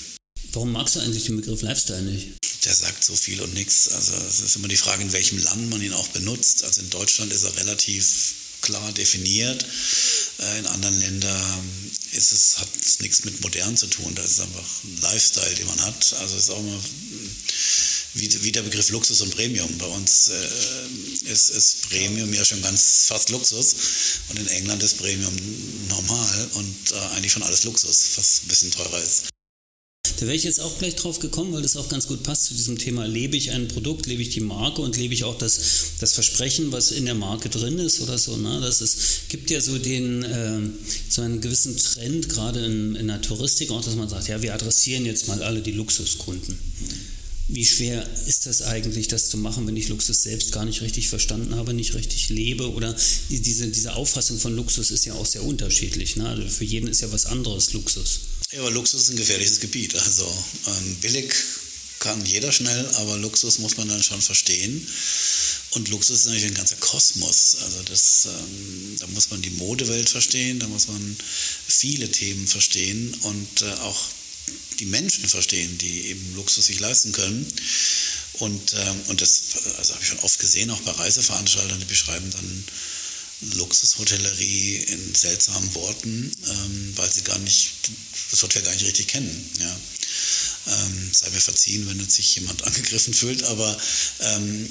[0.51, 2.33] Warum magst du eigentlich den Begriff Lifestyle nicht?
[2.65, 3.89] Der sagt so viel und nichts.
[3.89, 6.63] Also es ist immer die Frage, in welchem Land man ihn auch benutzt.
[6.63, 9.65] Also in Deutschland ist er relativ klar definiert.
[10.39, 14.13] Äh, in anderen Ländern ist es, hat es nichts mit modern zu tun.
[14.15, 16.13] Das ist einfach ein Lifestyle, den man hat.
[16.19, 16.79] Also ist auch immer
[18.15, 19.77] wie, wie der Begriff Luxus und Premium.
[19.77, 23.75] Bei uns äh, ist, ist Premium ja schon ganz fast Luxus
[24.29, 25.33] und in England ist Premium
[25.89, 29.32] normal und äh, eigentlich schon alles Luxus, was ein bisschen teurer ist.
[30.23, 32.53] Da wäre ich jetzt auch gleich drauf gekommen, weil das auch ganz gut passt zu
[32.53, 35.59] diesem Thema, lebe ich ein Produkt, lebe ich die Marke und lebe ich auch das,
[35.99, 38.37] das Versprechen, was in der Marke drin ist oder so.
[38.37, 38.61] Ne?
[38.61, 40.61] Das ist, gibt ja so, den, äh,
[41.09, 44.53] so einen gewissen Trend, gerade in, in der Touristik auch, dass man sagt, ja, wir
[44.53, 46.57] adressieren jetzt mal alle die Luxuskunden.
[47.49, 51.09] Wie schwer ist das eigentlich, das zu machen, wenn ich Luxus selbst gar nicht richtig
[51.09, 52.71] verstanden habe, nicht richtig lebe?
[52.71, 52.95] Oder
[53.27, 56.15] diese, diese Auffassung von Luxus ist ja auch sehr unterschiedlich.
[56.15, 56.29] Ne?
[56.29, 58.21] Also für jeden ist ja was anderes Luxus.
[58.53, 59.95] Ja, aber Luxus ist ein gefährliches Gebiet.
[59.95, 61.33] Also ähm, billig
[61.99, 64.87] kann jeder schnell, aber Luxus muss man dann schon verstehen.
[65.71, 67.57] Und Luxus ist natürlich ein ganzer Kosmos.
[67.61, 71.17] Also das, ähm, da muss man die Modewelt verstehen, da muss man
[71.67, 73.99] viele Themen verstehen und äh, auch
[74.79, 77.51] die Menschen verstehen, die eben Luxus sich leisten können.
[78.33, 79.41] Und, ähm, und das
[79.77, 82.63] also habe ich schon oft gesehen, auch bei Reiseveranstaltern, die beschreiben dann
[83.55, 87.71] Luxushotellerie in seltsamen Worten, ähm, weil sie gar nicht
[88.31, 89.49] das Hotel gar nicht richtig kennen.
[89.59, 89.79] Ja.
[90.65, 93.77] Ähm, sei mir verziehen, wenn jetzt sich jemand angegriffen fühlt, aber
[94.21, 94.69] ähm,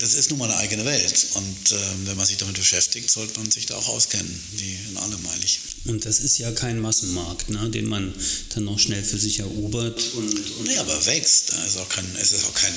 [0.00, 1.26] das ist nun mal eine eigene Welt.
[1.34, 4.96] Und ähm, wenn man sich damit beschäftigt, sollte man sich da auch auskennen, wie in
[4.96, 5.60] allem eigentlich.
[5.84, 8.12] Und das ist ja kein Massenmarkt, ne, den man
[8.54, 10.02] dann noch schnell für sich erobert.
[10.14, 11.52] Und, und nee, aber wächst.
[11.52, 12.74] Also auch kein, es ist auch kein,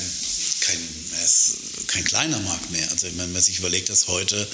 [0.60, 0.80] kein,
[1.89, 2.89] kein kleiner Markt mehr.
[2.91, 4.47] Also wenn man sich überlegt, dass heute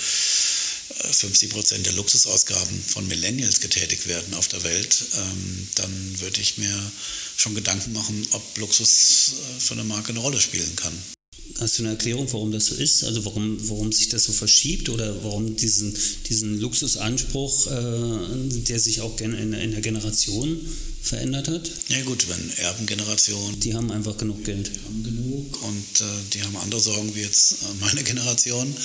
[1.11, 6.57] 50 Prozent der Luxusausgaben von Millennials getätigt werden auf der Welt, ähm, dann würde ich
[6.57, 6.91] mir
[7.37, 11.14] schon Gedanken machen, ob Luxus äh, für eine Marke eine Rolle spielen kann.
[11.59, 13.03] Hast du eine Erklärung, warum das so ist?
[13.05, 15.95] Also warum, warum sich das so verschiebt oder warum diesen,
[16.27, 20.59] diesen Luxusanspruch, äh, der sich auch in, in der Generation
[21.01, 21.71] verändert hat?
[21.87, 23.59] Ja gut, wenn Erbengeneration.
[23.59, 24.69] Die haben einfach genug Geld.
[24.73, 26.03] Die haben genug und äh,
[26.33, 28.75] die haben andere Sorgen wie jetzt äh, meine Generation.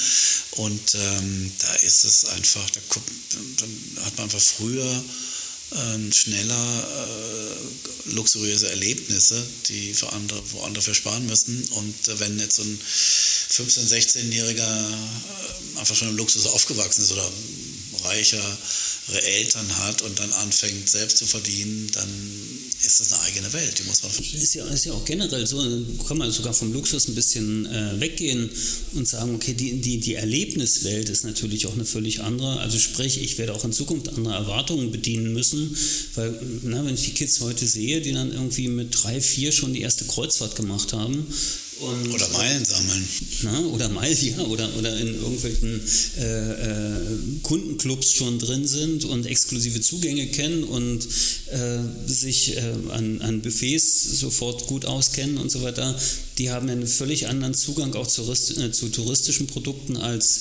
[0.53, 2.81] Und ähm, da ist es einfach, da,
[3.59, 5.05] dann hat man einfach früher
[5.73, 11.63] ähm, schneller äh, luxuriöse Erlebnisse, die für andere, wo andere für sparen müssen.
[11.73, 17.13] Und äh, wenn jetzt so ein 15-, 16-Jähriger äh, einfach schon im Luxus aufgewachsen ist
[17.13, 17.31] oder
[18.05, 18.59] reicher,
[19.19, 22.09] Eltern hat und dann anfängt selbst zu verdienen, dann
[22.85, 24.41] ist das eine eigene Welt, die muss man verstehen.
[24.41, 25.59] Ist ja, ist ja auch generell so,
[26.07, 28.49] kann man sogar vom Luxus ein bisschen äh, weggehen
[28.95, 32.61] und sagen, okay, die, die, die Erlebniswelt ist natürlich auch eine völlig andere.
[32.61, 35.77] Also sprich, ich werde auch in Zukunft andere Erwartungen bedienen müssen,
[36.15, 39.73] weil, na, wenn ich die Kids heute sehe, die dann irgendwie mit drei, vier schon
[39.73, 41.27] die erste Kreuzfahrt gemacht haben,
[41.81, 43.09] und, oder Meilen sammeln.
[43.43, 45.81] Na, oder Meilen, ja, oder, oder in irgendwelchen
[46.19, 51.07] äh, äh, Kundenclubs schon drin sind und exklusive Zugänge kennen und
[51.51, 55.99] äh, sich äh, an, an Buffets sofort gut auskennen und so weiter.
[56.39, 60.41] Die haben einen völlig anderen Zugang auch zu, äh, zu touristischen Produkten als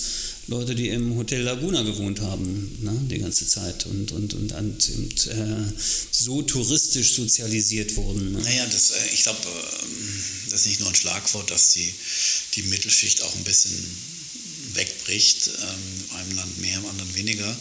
[0.49, 4.89] Leute, die im Hotel Laguna gewohnt haben, ne, die ganze Zeit und, und, und, und,
[4.89, 5.73] und äh,
[6.11, 8.31] so touristisch sozialisiert wurden.
[8.31, 8.39] Ne?
[8.41, 9.98] Naja, das, äh, ich glaube, ähm,
[10.49, 11.93] das ist nicht nur ein Schlagwort, dass die,
[12.55, 13.73] die Mittelschicht auch ein bisschen
[14.73, 17.57] wegbricht, ähm, einem Land mehr, im anderen weniger.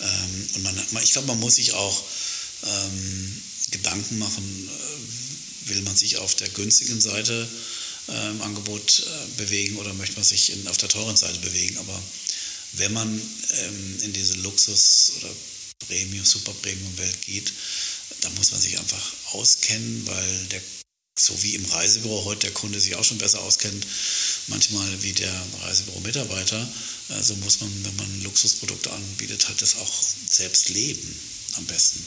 [0.00, 2.04] Ähm, und man, ich glaube, man muss sich auch
[2.64, 7.48] ähm, Gedanken machen, äh, will man sich auf der günstigen Seite
[8.08, 11.78] äh, im Angebot äh, bewegen oder möchte man sich in, auf der teuren Seite bewegen.
[11.78, 12.02] Aber
[12.72, 15.30] wenn man ähm, in diese Luxus- oder
[15.86, 17.52] Premium, Super Premium-Welt geht,
[18.20, 20.60] dann muss man sich einfach auskennen, weil der
[21.18, 23.86] so wie im Reisebüro heute der Kunde sich auch schon besser auskennt,
[24.48, 26.68] manchmal wie der Reisebüro-Mitarbeiter,
[27.08, 31.14] so also muss man, wenn man Luxusprodukte anbietet, halt das auch selbst leben
[31.56, 32.00] am besten.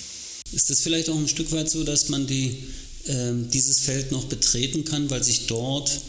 [0.51, 2.57] Ist das vielleicht auch ein Stück weit so, dass man die,
[3.05, 6.01] äh, dieses Feld noch betreten kann, weil sich dort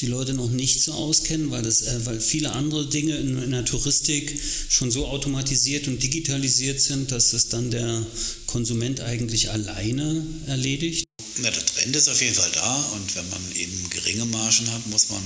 [0.00, 3.50] die Leute noch nicht so auskennen, weil, das, äh, weil viele andere Dinge in, in,
[3.50, 8.04] der Touristik schon so automatisiert und digitalisiert sind, dass es dann der
[8.46, 11.04] Konsument eigentlich alleine erledigt?
[11.38, 14.86] Ja, der Trend ist auf jeden Fall da und wenn man eben geringe Margen hat,
[14.88, 15.22] muss man,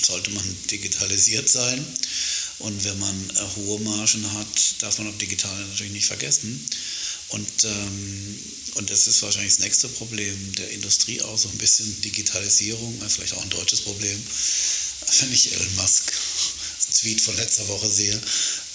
[0.00, 1.84] sollte man digitalisiert sein.
[2.60, 6.66] Und wenn man äh, hohe Margen hat, darf man auch digital natürlich nicht vergessen.
[7.28, 8.38] Und, ähm,
[8.74, 13.34] und das ist wahrscheinlich das nächste Problem der Industrie auch, so ein bisschen Digitalisierung, vielleicht
[13.34, 14.20] auch ein deutsches Problem.
[15.20, 16.12] Wenn ich Elon Musk
[16.94, 18.18] Tweet von letzter Woche sehe,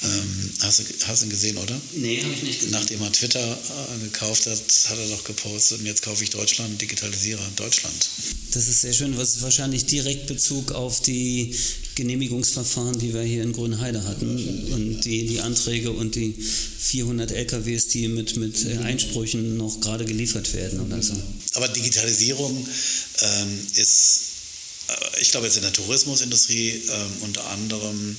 [0.04, 1.80] ähm, hast, du, hast du ihn gesehen, oder?
[1.94, 2.72] Nee, habe ich nicht gesehen.
[2.72, 6.82] Nachdem er Twitter äh, gekauft hat, hat er doch gepostet und jetzt kaufe ich Deutschland,
[6.82, 8.10] digitalisiere Deutschland.
[8.52, 11.56] Das ist sehr schön, was wahrscheinlich direkt Bezug auf die
[11.96, 17.88] Genehmigungsverfahren, die wir hier in Grünheide hatten und die, die Anträge und die 400 LKWs,
[17.88, 21.16] die mit, mit äh, Einsprüchen noch gerade geliefert werden oder so.
[21.54, 22.68] Aber Digitalisierung
[23.22, 24.33] ähm, ist,
[25.20, 28.16] ich glaube jetzt in der Tourismusindustrie ähm, unter anderem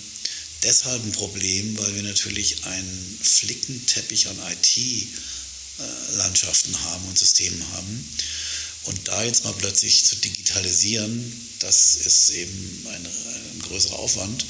[0.64, 8.08] deshalb ein Problem, weil wir natürlich einen Flickenteppich an IT-Landschaften haben und Systemen haben.
[8.84, 14.44] Und da jetzt mal plötzlich zu digitalisieren, das ist eben ein, ein größerer Aufwand,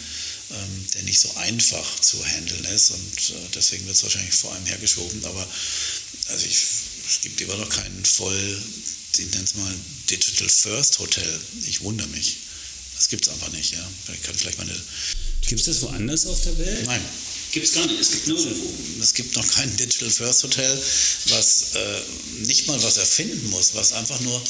[0.51, 2.91] ähm, der nicht so einfach zu handeln ist.
[2.91, 5.25] Und äh, deswegen wird es wahrscheinlich vor allem hergeschoben.
[5.25, 5.47] Aber
[6.29, 6.59] also ich,
[7.09, 8.61] es gibt immer noch keinen voll,
[9.19, 9.75] ich nenne es mal
[10.11, 11.41] Digital First Hotel.
[11.67, 12.37] Ich wundere mich.
[12.97, 13.73] Das gibt es einfach nicht.
[13.73, 13.91] Ja.
[14.13, 14.75] Ich kann vielleicht meine
[15.47, 16.87] Gibt es das woanders auf der Welt?
[16.87, 17.05] Nein.
[17.53, 18.01] Gibt es gar nicht.
[18.01, 18.39] Es gibt nur
[19.01, 20.83] Es gibt noch kein Digital First Hotel,
[21.29, 22.01] was äh,
[22.47, 24.43] nicht mal was erfinden muss, was einfach nur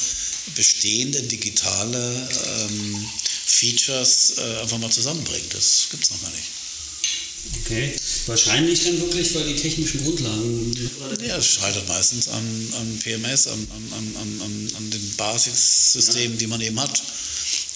[0.55, 3.11] bestehende digitale ähm,
[3.47, 5.53] Features äh, einfach mal zusammenbringt.
[5.53, 6.64] Das gibt es noch gar nicht.
[7.61, 7.93] Okay,
[8.27, 10.75] wahrscheinlich dann wirklich, weil die technischen Grundlagen.
[11.27, 16.39] Ja, es scheitert meistens an, an PMS, an, an, an, den Basissystemen, ja.
[16.39, 17.03] die man eben hat.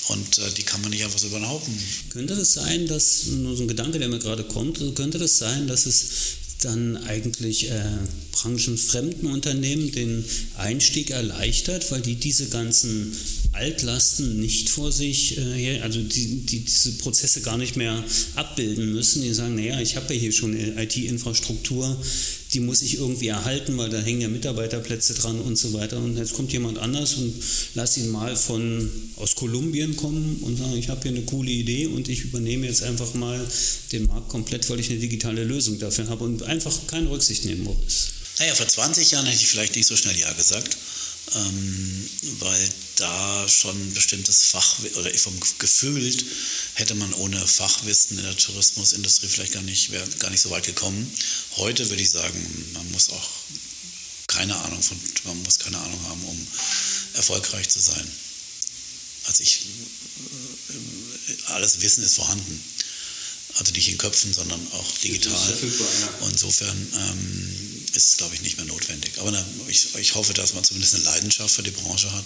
[0.09, 1.76] Und äh, die kann man nicht einfach so über den Haufen.
[2.11, 5.66] Könnte das sein, dass, nur so ein Gedanke, der mir gerade kommt, könnte das sein,
[5.66, 6.09] dass es
[6.62, 7.98] dann eigentlich äh,
[8.33, 10.24] branchenfremden Unternehmen den
[10.57, 13.16] Einstieg erleichtert, weil die diese ganzen
[13.59, 18.03] Altlasten nicht vor sich, äh, also die, die, diese Prozesse gar nicht mehr
[18.35, 19.23] abbilden müssen.
[19.23, 21.97] Die sagen, naja, ich habe ja hier schon IT-Infrastruktur,
[22.55, 25.99] die muss ich irgendwie erhalten, weil da hängen ja Mitarbeiterplätze dran und so weiter.
[25.99, 27.35] Und jetzt kommt jemand anders und
[27.75, 31.87] lass ihn mal von aus Kolumbien kommen und sagen, ich habe hier eine coole Idee
[31.87, 33.38] und ich übernehme jetzt einfach mal
[33.92, 37.64] den Markt komplett, weil ich eine digitale Lösung dafür habe und einfach keine Rücksicht nehmen
[37.64, 38.09] muss.
[38.38, 40.77] Naja, vor 20 Jahren hätte ich vielleicht nicht so schnell Ja gesagt
[41.35, 42.09] ähm,
[42.40, 42.68] weil
[43.00, 46.24] da schon bestimmtes Fach oder vom gefühlt
[46.74, 50.66] hätte man ohne Fachwissen in der Tourismusindustrie vielleicht gar nicht, wäre gar nicht so weit
[50.66, 51.11] gekommen.
[51.56, 53.28] Heute würde ich sagen, man muss auch
[54.26, 56.46] keine Ahnung von, man muss keine Ahnung haben, um
[57.14, 58.06] erfolgreich zu sein.
[59.24, 59.61] Also ich,
[61.46, 62.62] alles Wissen ist vorhanden.
[63.58, 65.58] Also nicht in Köpfen, sondern auch digital.
[66.20, 67.67] Und insofern ähm,
[68.04, 69.12] ist glaube ich, nicht mehr notwendig.
[69.18, 72.24] Aber na, ich, ich, hoffe, dass man zumindest eine Leidenschaft für die Branche hat,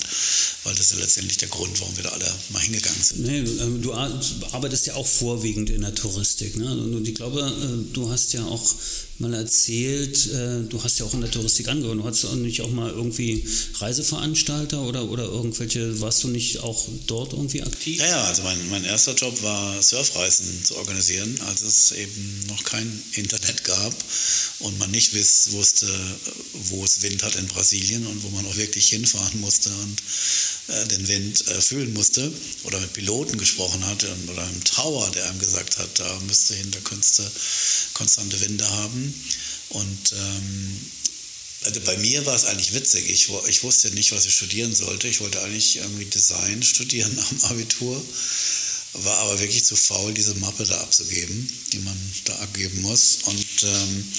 [0.64, 3.20] weil das ist ja letztendlich der Grund, warum wir da alle mal hingegangen sind.
[3.22, 6.56] Nee, ähm, du arbeitest ja auch vorwiegend in der Touristik.
[6.56, 6.70] Ne?
[6.70, 8.74] Und ich glaube, äh, du hast ja auch
[9.22, 12.61] mal erzählt, äh, du hast ja auch in der Touristik angehört, du hast auch nicht
[12.61, 13.44] auch mal irgendwie
[13.78, 18.00] Reiseveranstalter oder, oder irgendwelche, warst du nicht auch dort irgendwie aktiv?
[18.00, 22.62] Ja, ja, also mein, mein erster Job war Surfreisen zu organisieren, als es eben noch
[22.64, 23.94] kein Internet gab
[24.58, 25.87] und man nicht wiss, wusste,
[26.68, 30.02] wo es Wind hat in Brasilien und wo man auch wirklich hinfahren musste und
[30.87, 32.32] den Wind äh, fühlen musste
[32.64, 36.70] oder mit Piloten gesprochen hatte oder einem Tower, der einem gesagt hat, da müsste hin,
[36.70, 37.22] da könntest du
[37.94, 39.14] konstante Winde haben.
[39.70, 40.80] Und ähm,
[41.64, 43.08] also bei mir war es eigentlich witzig.
[43.08, 45.08] Ich, ich wusste nicht, was ich studieren sollte.
[45.08, 48.04] Ich wollte eigentlich irgendwie Design studieren dem Abitur,
[48.94, 53.18] war aber wirklich zu faul, diese Mappe da abzugeben, die man da abgeben muss.
[53.24, 54.12] Und, ähm,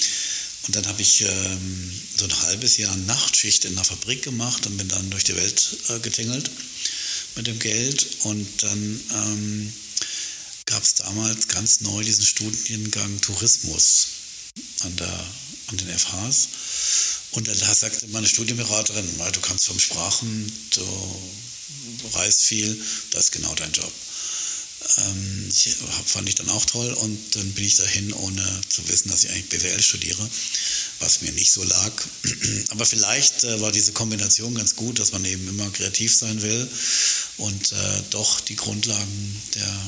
[0.66, 4.76] und dann habe ich ähm, so ein halbes Jahr Nachtschicht in einer Fabrik gemacht und
[4.78, 6.50] bin dann durch die Welt äh, getingelt
[7.36, 8.06] mit dem Geld.
[8.22, 9.72] Und dann ähm,
[10.64, 14.06] gab es damals ganz neu diesen Studiengang Tourismus
[14.80, 15.26] an, der,
[15.66, 16.48] an den FHs.
[17.32, 23.54] Und da sagte meine Studienberaterin, du kannst vom Sprachen, du reist viel, das ist genau
[23.54, 23.92] dein Job.
[24.98, 25.50] Ähm,
[26.06, 29.30] fand ich dann auch toll und dann bin ich dahin, ohne zu wissen, dass ich
[29.30, 30.28] eigentlich BWL studiere,
[30.98, 31.92] was mir nicht so lag.
[32.68, 36.68] Aber vielleicht äh, war diese Kombination ganz gut, dass man eben immer kreativ sein will
[37.38, 39.86] und äh, doch die Grundlagen der,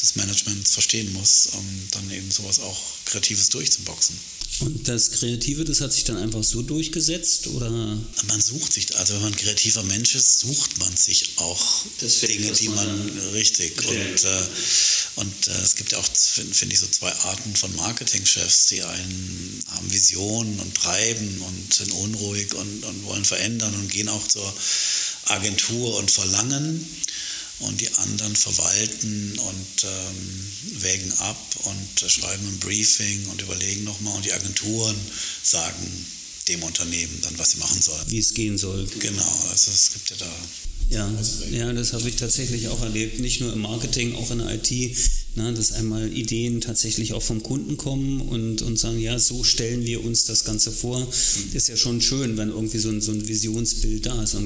[0.00, 4.18] des Managements verstehen muss, um dann eben sowas auch Kreatives durchzuboxen.
[4.60, 7.70] Und das Kreative, das hat sich dann einfach so durchgesetzt oder?
[7.70, 12.52] Man sucht sich, also wenn man ein kreativer Mensch ist, sucht man sich auch Dinge,
[12.52, 14.42] die man, man richtig und, äh,
[15.16, 18.82] und äh, es gibt ja auch, finde find ich, so zwei Arten von Marketingchefs, die
[18.82, 24.26] einen haben Visionen und treiben und sind unruhig und, und wollen verändern und gehen auch
[24.28, 24.54] zur
[25.26, 26.88] Agentur und verlangen
[27.60, 33.84] und die anderen verwalten und ähm, wägen ab und äh, schreiben ein Briefing und überlegen
[33.84, 34.96] nochmal und die Agenturen
[35.42, 36.06] sagen
[36.48, 38.04] dem Unternehmen dann, was sie machen sollen.
[38.08, 38.86] Wie es gehen soll.
[38.98, 40.32] Genau, also es gibt ja da.
[40.90, 41.10] Ja,
[41.50, 44.96] ja das habe ich tatsächlich auch erlebt, nicht nur im Marketing, auch in der IT
[45.36, 49.84] Ne, dass einmal Ideen tatsächlich auch vom Kunden kommen und, und sagen, ja, so stellen
[49.84, 51.00] wir uns das Ganze vor.
[51.00, 51.56] Mhm.
[51.56, 54.36] Ist ja schon schön, wenn irgendwie so ein, so ein Visionsbild da ist.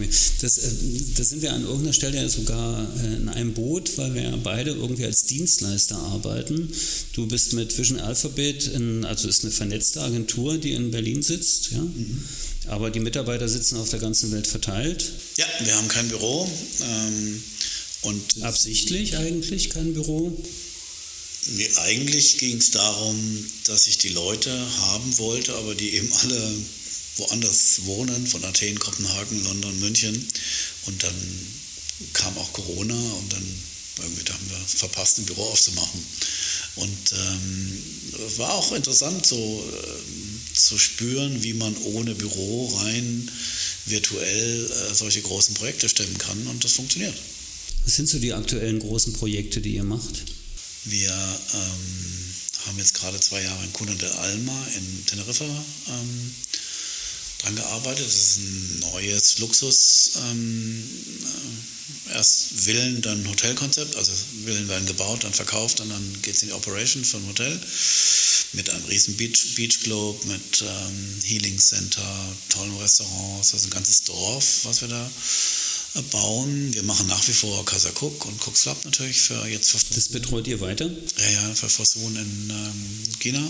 [0.41, 0.71] Das, äh,
[1.15, 4.37] das sind wir an irgendeiner Stelle ja sogar äh, in einem Boot, weil wir ja
[4.37, 6.73] beide irgendwie als Dienstleister arbeiten.
[7.13, 11.73] Du bist mit Vision Alphabet, in, also ist eine vernetzte Agentur, die in Berlin sitzt,
[11.73, 11.83] ja.
[11.83, 12.25] Mhm.
[12.69, 15.13] Aber die Mitarbeiter sitzen auf der ganzen Welt verteilt.
[15.37, 16.51] Ja, wir haben kein Büro.
[16.81, 17.43] Ähm,
[18.03, 20.37] und Absichtlich eigentlich kein Büro?
[21.57, 26.55] Nee, eigentlich ging es darum, dass ich die Leute haben wollte, aber die eben alle
[27.17, 30.29] woanders wohnen, von Athen, Kopenhagen, London, München.
[30.87, 31.15] Und dann
[32.13, 33.43] kam auch Corona und dann
[34.01, 36.05] irgendwie haben wir verpasst, ein Büro aufzumachen.
[36.77, 37.83] Und ähm,
[38.37, 43.31] war auch interessant, so äh, zu spüren, wie man ohne Büro rein
[43.87, 46.47] virtuell äh, solche großen Projekte stemmen kann.
[46.47, 47.15] Und das funktioniert.
[47.85, 50.25] Was sind so die aktuellen großen Projekte, die ihr macht?
[50.85, 52.35] Wir ähm,
[52.67, 56.35] haben jetzt gerade zwei Jahre in Cuna de Alma in Teneriffa ähm,
[57.39, 58.07] dran gearbeitet.
[58.07, 60.85] Das ist ein neues Luxus, ähm,
[62.09, 63.97] äh, erst Villen, dann Hotelkonzept.
[63.97, 64.13] Also
[64.45, 67.61] Villen werden gebaut, dann verkauft und dann geht es in die Operation vom Hotel
[68.53, 74.05] mit einem riesen Beach, Beach Club, mit ähm, Healing Center, tollen Restaurants, also ein ganzes
[74.05, 75.11] Dorf, was wir da
[76.11, 76.73] bauen.
[76.75, 80.09] Wir machen nach wie vor Casa Cook und Cooks Club natürlich für jetzt für Das
[80.09, 80.87] betreut ihr weiter?
[80.87, 83.43] Ja, ja, für Fosun in ähm, China.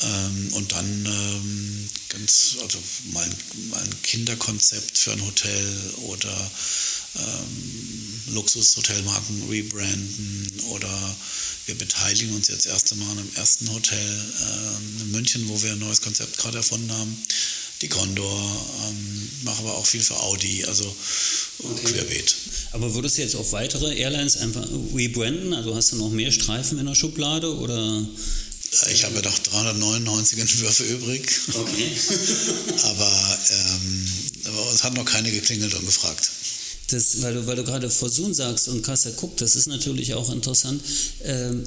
[0.00, 2.78] Ähm, und dann ähm, ganz, also
[3.12, 3.36] mal ein,
[3.70, 6.50] mal ein, Kinderkonzept für ein Hotel oder
[7.16, 11.16] ähm, Luxushotelmarken rebranden oder
[11.66, 15.72] wir beteiligen uns jetzt erst einmal an einem ersten Hotel äh, in München, wo wir
[15.72, 17.22] ein neues Konzept gerade erfunden haben
[17.82, 20.84] die Condor, ähm, mache aber auch viel für Audi, also
[21.64, 21.92] okay.
[21.92, 22.34] querbeet.
[22.72, 25.52] Aber würdest du jetzt auf weitere Airlines einfach rebranden?
[25.52, 28.06] Also hast du noch mehr Streifen in der Schublade oder?
[28.90, 31.30] Ich habe noch 399 Entwürfe übrig.
[31.52, 31.90] Okay.
[32.84, 34.06] aber, ähm,
[34.44, 36.30] aber es hat noch keine geklingelt und gefragt
[36.88, 40.30] das, weil du, weil du gerade Forsun sagst und Kassa guckt, das ist natürlich auch
[40.30, 40.82] interessant.
[41.24, 41.64] Ähm,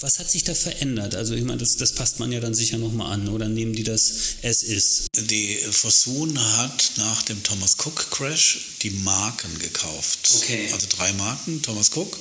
[0.00, 1.14] was hat sich da verändert?
[1.14, 3.82] Also ich meine, das, das passt man ja dann sicher nochmal an, oder nehmen die
[3.82, 5.06] das es ist?
[5.16, 10.30] Die Forsun hat nach dem Thomas Cook Crash die Marken gekauft.
[10.36, 10.68] Okay.
[10.72, 12.16] Also drei Marken, Thomas Cook,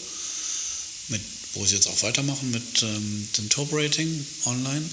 [1.10, 1.22] mit,
[1.54, 4.86] wo sie jetzt auch weitermachen mit ähm, dem Top Rating online,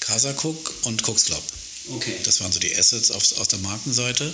[0.00, 1.42] Casa Cook und Cooks Club.
[1.90, 2.16] Okay.
[2.24, 4.32] Das waren so die Assets auf, aus der Markenseite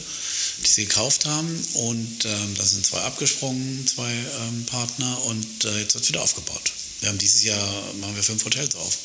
[0.63, 1.67] die sie gekauft haben.
[1.75, 6.23] Und ähm, da sind zwei abgesprungen, zwei ähm, Partner, und äh, jetzt wird es wieder
[6.23, 6.73] aufgebaut.
[7.01, 8.99] Wir haben dieses Jahr, machen wir fünf Hotels auf.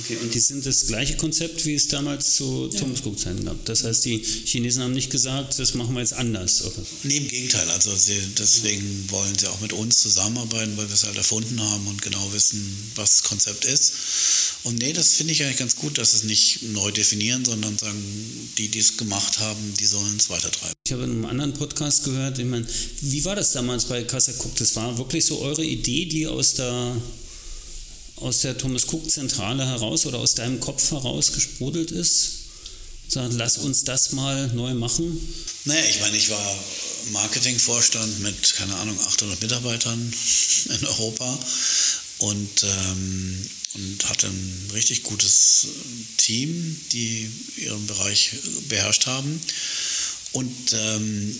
[0.00, 2.80] Okay, und die sind das gleiche Konzept, wie es damals zu ja.
[2.80, 3.64] Thomas Cook Zeiten gab.
[3.64, 6.64] Das heißt, die Chinesen haben nicht gesagt, das machen wir jetzt anders.
[6.64, 6.84] Oder?
[7.04, 7.68] Nee, im Gegenteil.
[7.70, 11.86] Also sie, deswegen wollen sie auch mit uns zusammenarbeiten, weil wir es halt erfunden haben
[11.86, 13.92] und genau wissen, was das Konzept ist.
[14.64, 18.50] Und nee, das finde ich eigentlich ganz gut, dass es nicht neu definieren, sondern sagen,
[18.58, 20.74] die, die es gemacht haben, die sollen es weitertreiben.
[20.86, 22.66] Ich habe in einem anderen Podcast gehört, ich meine,
[23.00, 24.56] wie war das damals bei Casa Cook?
[24.56, 26.96] Das war wirklich so eure Idee, die aus der
[28.16, 32.32] aus der Thomas Cook Zentrale heraus oder aus deinem Kopf heraus gesprudelt ist?
[33.08, 35.20] Sagen, lass uns das mal neu machen?
[35.64, 36.58] Naja, ich meine, ich war
[37.12, 40.12] Marketingvorstand mit, keine Ahnung, 800 Mitarbeitern
[40.80, 41.38] in Europa
[42.18, 45.68] und, ähm, und hatte ein richtig gutes
[46.16, 48.32] Team, die ihren Bereich
[48.68, 49.40] beherrscht haben.
[50.32, 51.38] Und ähm,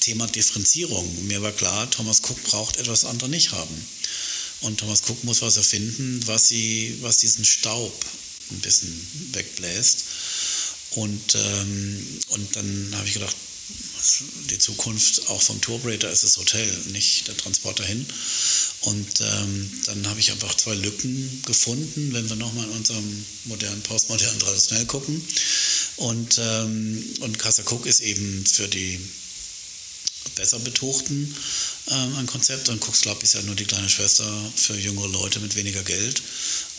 [0.00, 1.26] Thema Differenzierung.
[1.26, 3.86] Mir war klar, Thomas Cook braucht etwas, was andere nicht haben.
[4.62, 7.92] Und Thomas Cook muss was erfinden, was, sie, was diesen Staub
[8.50, 8.92] ein bisschen
[9.32, 10.04] wegbläst.
[10.90, 13.36] Und, ähm, und dann habe ich gedacht,
[14.50, 18.04] die Zukunft auch vom Tourberator ist das Hotel, nicht der Transport dahin.
[18.82, 23.82] Und ähm, dann habe ich einfach zwei Lücken gefunden, wenn wir nochmal in unserem modernen,
[23.82, 25.24] postmodernen traditionell gucken.
[25.96, 28.98] Und, ähm, und Casa Cook ist eben für die
[30.34, 31.34] besser betuchten
[31.90, 32.68] ähm, ein Konzept.
[32.68, 34.24] Und Cooks Club ist ja nur die kleine Schwester
[34.54, 36.22] für jüngere Leute mit weniger Geld,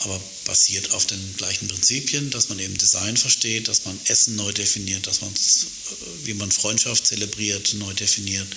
[0.00, 4.52] aber basiert auf den gleichen Prinzipien, dass man eben Design versteht, dass man Essen neu
[4.52, 8.48] definiert, dass man, äh, wie man Freundschaft zelebriert, neu definiert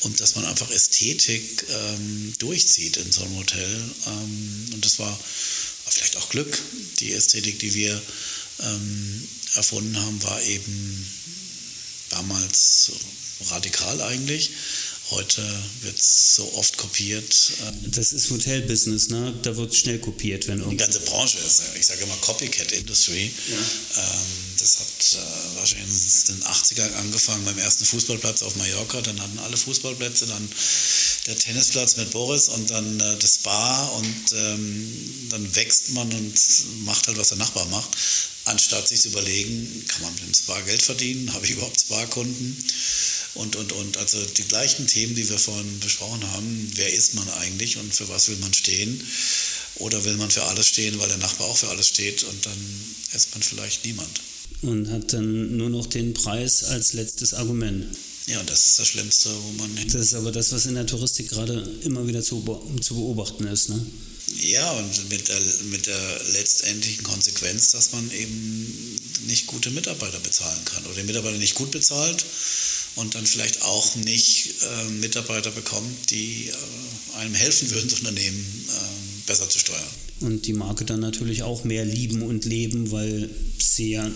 [0.00, 3.90] und dass man einfach Ästhetik ähm, durchzieht in so einem Hotel.
[4.06, 5.18] Ähm, und das war
[5.88, 6.58] vielleicht auch Glück.
[7.00, 8.00] Die Ästhetik, die wir
[8.60, 11.06] ähm, erfunden haben, war eben
[12.10, 12.92] damals
[13.50, 14.50] radikal eigentlich.
[15.10, 15.42] Heute
[15.82, 17.52] wird es so oft kopiert.
[17.64, 19.34] Ähm, das ist Hotelbusiness, ne?
[19.42, 23.30] Da wird schnell kopiert, wenn Die ganze Branche ist, ich sage immer Copycat Industry.
[23.48, 24.02] Ja.
[24.02, 29.00] Ähm, das hat äh, wahrscheinlich in den 80ern angefangen beim ersten Fußballplatz auf Mallorca.
[29.00, 30.48] Dann hatten alle Fußballplätze, dann
[31.26, 36.34] der Tennisplatz mit Boris und dann äh, das Bar und ähm, dann wächst man und
[36.84, 37.90] macht halt, was der Nachbar macht,
[38.44, 42.56] anstatt sich zu überlegen, kann man mit dem Spa Geld verdienen, habe ich überhaupt Spa-Kunden?
[43.36, 43.96] und, und, und.
[43.98, 46.72] Also die gleichen Themen, die wir vorhin besprochen haben.
[46.74, 49.06] Wer ist man eigentlich und für was will man stehen?
[49.76, 52.96] Oder will man für alles stehen, weil der Nachbar auch für alles steht und dann
[53.12, 54.20] ist man vielleicht niemand.
[54.62, 57.86] Und hat dann nur noch den Preis als letztes Argument.
[58.26, 59.70] Ja, das ist das Schlimmste, wo man.
[59.86, 62.42] Das ist aber das, was in der Touristik gerade immer wieder zu,
[62.80, 63.86] zu beobachten ist, ne?
[64.40, 65.40] Ja, und mit der,
[65.70, 71.38] mit der letztendlichen Konsequenz, dass man eben nicht gute Mitarbeiter bezahlen kann oder den Mitarbeiter
[71.38, 72.24] nicht gut bezahlt
[72.96, 78.68] und dann vielleicht auch nicht äh, Mitarbeiter bekommt, die äh, einem helfen würden, das Unternehmen
[78.68, 80.05] äh, besser zu steuern.
[80.20, 84.10] Und die Marke dann natürlich auch mehr lieben und leben, weil sie ja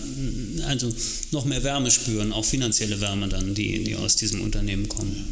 [0.67, 0.91] also
[1.31, 5.27] noch mehr Wärme spüren, auch finanzielle Wärme dann, die, die aus diesem Unternehmen kommen.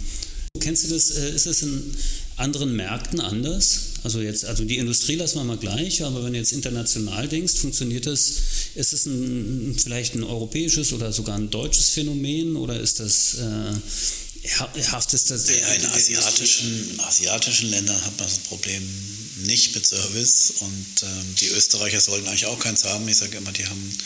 [0.60, 1.12] Kennst du das?
[1.12, 1.94] Äh, ist es in
[2.36, 3.80] anderen Märkten anders?
[4.04, 7.56] Also jetzt, also die Industrie lassen wir mal gleich, aber wenn du jetzt international denkst,
[7.56, 8.34] funktioniert das,
[8.76, 14.50] ist es ein, vielleicht ein europäisches oder sogar ein deutsches Phänomen oder ist das äh,
[14.92, 15.50] haftet das?
[15.50, 18.84] Ja, in asiatischen, asiatischen Ländern hat man das Problem
[19.46, 23.08] nicht mit Service und ähm, die Österreicher sollten eigentlich auch keins haben.
[23.08, 23.98] Ich sage immer, die haben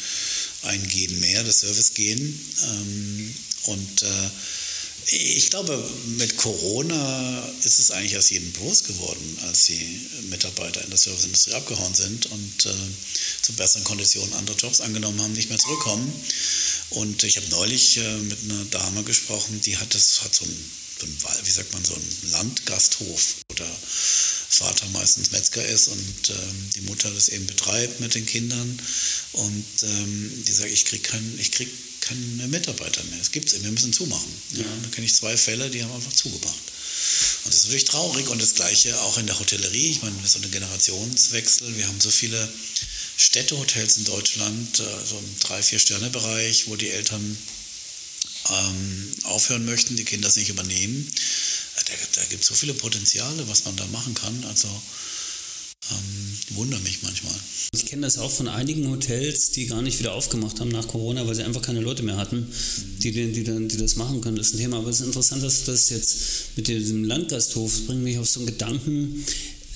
[0.64, 2.40] ein Gen mehr, das Service-Gen.
[2.64, 4.30] Ähm, und äh,
[5.08, 5.84] ich glaube,
[6.18, 11.54] mit Corona ist es eigentlich aus jedem bewusst geworden, als die Mitarbeiter in der Serviceindustrie
[11.54, 12.74] abgehauen sind und äh,
[13.42, 16.12] zu besseren Konditionen andere Jobs angenommen haben, nicht mehr zurückkommen.
[16.92, 20.72] Und ich habe neulich äh, mit einer Dame gesprochen, die hat das hat so ein,
[21.00, 23.78] so ein wie sagt man so ein Landgasthof, wo der
[24.50, 28.82] Vater meistens Metzger ist und ähm, die Mutter das eben betreibt mit den Kindern.
[29.34, 31.70] Und ähm, die sagt, ich krieg kein, ich krieg
[32.02, 33.20] keine Mitarbeiter mehr.
[33.22, 34.32] Es gibt es, wir müssen zumachen.
[34.52, 36.54] Ja, da kenne ich zwei Fälle, die haben einfach zugemacht.
[37.44, 39.91] Und das ist natürlich traurig und das Gleiche auch in der Hotellerie.
[39.91, 41.76] Ich meine, so ein Generationswechsel.
[41.76, 42.48] Wir haben so viele
[43.18, 47.38] Städtehotels in Deutschland, äh, so im 3-4-Sterne-Bereich, wo die Eltern
[48.50, 51.10] ähm, aufhören möchten, die Kinder das nicht übernehmen.
[51.76, 54.44] Da, da gibt es so viele Potenziale, was man da machen kann.
[54.46, 54.68] Also
[55.91, 57.34] ähm, wundere mich manchmal.
[57.74, 61.28] Ich kenne das auch von einigen Hotels, die gar nicht wieder aufgemacht haben nach Corona,
[61.28, 62.48] weil sie einfach keine Leute mehr hatten,
[63.00, 64.38] die, die, die, die das machen können.
[64.38, 64.78] Das ist ein Thema.
[64.78, 68.48] Aber es ist interessant, dass das jetzt mit diesem Landgasthof, bringt mich auf so einen
[68.48, 69.26] Gedanken.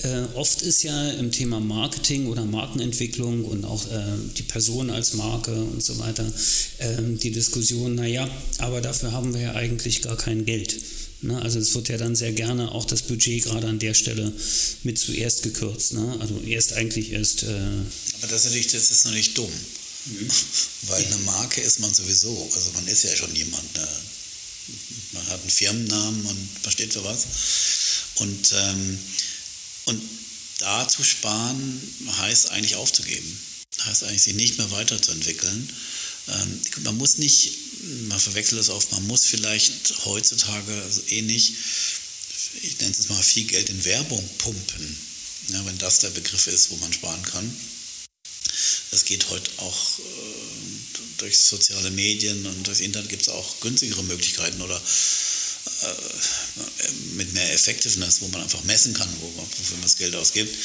[0.04, 4.04] Äh, oft ist ja im Thema Marketing oder Markenentwicklung und auch äh,
[4.38, 6.26] die Person als Marke und so weiter
[6.78, 8.30] äh, die Diskussion, naja,
[8.60, 10.76] aber dafür haben wir ja eigentlich gar kein Geld.
[11.22, 11.42] Ne?
[11.42, 14.32] Also es wird ja dann sehr gerne auch das Budget gerade an der Stelle
[14.84, 15.94] mit zuerst gekürzt.
[15.94, 16.18] Ne?
[16.20, 17.44] Also erst eigentlich erst.
[17.44, 19.50] Äh Aber das ist, natürlich, das ist noch nicht dumm.
[20.06, 20.30] Mhm.
[20.84, 22.50] Weil eine Marke ist man sowieso.
[22.54, 23.76] Also man ist ja schon jemand.
[23.76, 23.88] Ne?
[25.14, 27.26] Man hat einen Firmennamen und man steht für was.
[28.18, 29.00] Und, ähm,
[29.88, 30.02] und
[30.60, 31.82] da zu sparen
[32.20, 33.40] heißt eigentlich aufzugeben.
[33.86, 35.70] Heißt eigentlich, sich nicht mehr weiterzuentwickeln.
[36.28, 37.52] Ähm, man muss nicht,
[38.08, 41.54] man verwechselt es oft, man muss vielleicht heutzutage also ähnlich,
[42.64, 44.98] ich nenne es mal, viel Geld in Werbung pumpen.
[45.50, 47.56] Ja, wenn das der Begriff ist, wo man sparen kann.
[48.92, 50.04] Das geht heute auch äh,
[51.20, 54.82] durch soziale Medien und durchs Internet gibt es auch günstigere Möglichkeiten oder
[55.82, 56.87] äh,
[57.18, 60.56] mit mehr Effectiveness, wo man einfach messen kann, wo man, wofür man das Geld ausgibt.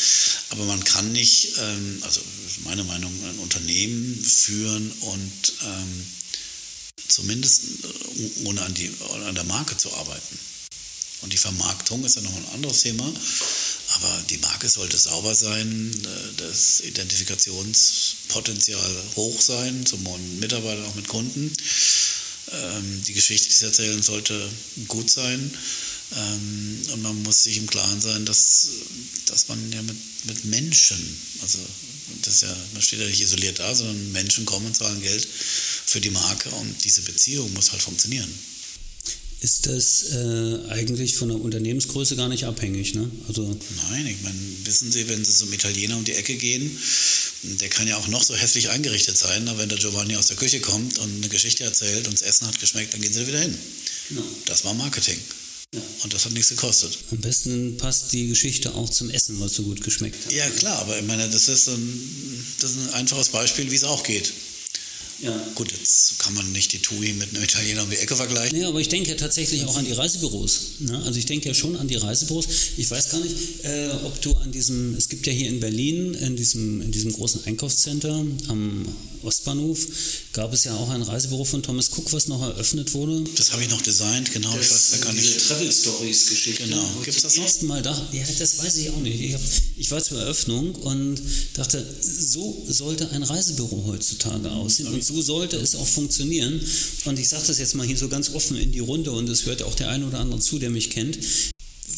[0.51, 2.21] Aber man kann nicht, ähm, also
[2.65, 6.07] meine Meinung, ein Unternehmen führen und ähm,
[7.09, 7.89] zumindest äh,
[8.45, 8.93] ohne an, die,
[9.27, 10.39] an der Marke zu arbeiten.
[11.23, 13.13] Und die Vermarktung ist ja noch ein anderes Thema.
[13.95, 20.07] Aber die Marke sollte sauber sein, äh, das Identifikationspotenzial hoch sein, zum
[20.41, 21.51] Mitarbeiter, auch mit Kunden.
[22.51, 24.51] Ähm, die Geschichte, die sie erzählen, sollte
[24.89, 25.55] gut sein.
[26.17, 28.69] Ähm, und man muss sich im Klaren sein, dass,
[29.27, 30.99] dass man ja mit, mit Menschen,
[31.43, 31.59] also
[32.23, 36.01] das ja, man steht ja nicht isoliert da, sondern Menschen kommen und zahlen Geld für
[36.01, 38.33] die Marke und diese Beziehung muss halt funktionieren
[39.43, 42.95] ist das äh, eigentlich von der Unternehmensgröße gar nicht abhängig.
[42.95, 43.11] Ne?
[43.27, 43.43] Also
[43.91, 46.79] Nein, ich meine, wissen Sie, wenn Sie zum Italiener um die Ecke gehen,
[47.43, 50.37] der kann ja auch noch so hässlich eingerichtet sein, aber wenn der Giovanni aus der
[50.37, 53.41] Küche kommt und eine Geschichte erzählt und das Essen hat geschmeckt, dann gehen Sie wieder
[53.41, 53.59] hin.
[54.11, 54.23] Genau.
[54.47, 55.19] Das war Marketing.
[55.75, 55.81] Ja.
[56.05, 56.99] Und das hat nichts gekostet.
[57.11, 60.33] Am besten passt die Geschichte auch zum Essen, was so gut geschmeckt hat.
[60.33, 63.85] Ja, klar, aber ich meine, das ist ein, das ist ein einfaches Beispiel, wie es
[63.85, 64.33] auch geht.
[65.23, 65.49] Ja.
[65.55, 68.59] Gut, jetzt kann man nicht die TUI mit einem Italiener um die Ecke vergleichen.
[68.59, 70.81] Nee, aber ich denke ja tatsächlich auch an die Reisebüros.
[70.81, 71.01] Ne?
[71.05, 72.47] Also ich denke ja schon an die Reisebüros.
[72.77, 76.15] Ich weiß gar nicht, äh, ob du an diesem, es gibt ja hier in Berlin,
[76.15, 78.85] in diesem, in diesem großen Einkaufscenter am
[79.23, 79.87] Ostbahnhof,
[80.33, 83.23] gab es ja auch ein Reisebüro von Thomas Cook, was noch eröffnet wurde.
[83.37, 84.53] Das habe ich noch designt, genau.
[84.57, 85.25] Das, ich weiß gar nicht.
[85.25, 86.65] Diese Travel Stories Geschichte.
[86.65, 86.85] Genau.
[87.05, 87.45] Gibt es das noch?
[87.45, 89.21] ersten Mal da, ja, das weiß ich auch nicht.
[89.21, 89.41] Ich, hab,
[89.77, 91.21] ich war zur Eröffnung und
[91.55, 96.61] dachte, so sollte ein Reisebüro heutzutage aussehen und so sollte es auch funktionieren.
[97.05, 99.45] Und ich sage das jetzt mal hier so ganz offen in die Runde und es
[99.45, 101.19] hört auch der eine oder andere zu, der mich kennt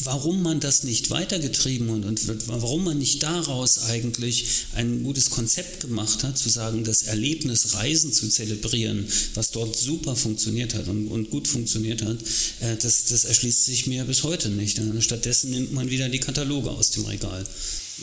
[0.03, 5.81] warum man das nicht weitergetrieben und, und warum man nicht daraus eigentlich ein gutes Konzept
[5.81, 11.07] gemacht hat, zu sagen, das Erlebnis Reisen zu zelebrieren, was dort super funktioniert hat und,
[11.07, 12.17] und gut funktioniert hat,
[12.61, 14.79] äh, das, das erschließt sich mir bis heute nicht.
[14.99, 17.45] Stattdessen nimmt man wieder die Kataloge aus dem Regal.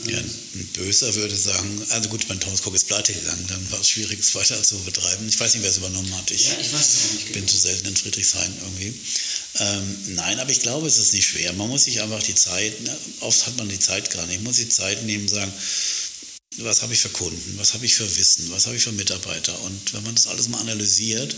[0.07, 3.79] Ja, ein Böser würde sagen, also gut, mein Thomas Cook ist pleite gegangen, dann war
[3.79, 5.27] es schwierig, es weiter zu betreiben.
[5.27, 6.31] Ich weiß nicht, wer es übernommen hat.
[6.31, 7.31] Ich, ja, ich weiß es auch nicht.
[7.33, 8.99] bin zu selten in Friedrichshain irgendwie.
[9.59, 11.53] Ähm, nein, aber ich glaube, es ist nicht schwer.
[11.53, 14.45] Man muss sich einfach die Zeit, ne, oft hat man die Zeit gar nicht, man
[14.45, 15.53] muss die Zeit nehmen und sagen,
[16.57, 19.59] was habe ich für Kunden, was habe ich für Wissen, was habe ich für Mitarbeiter.
[19.61, 21.35] Und wenn man das alles mal analysiert,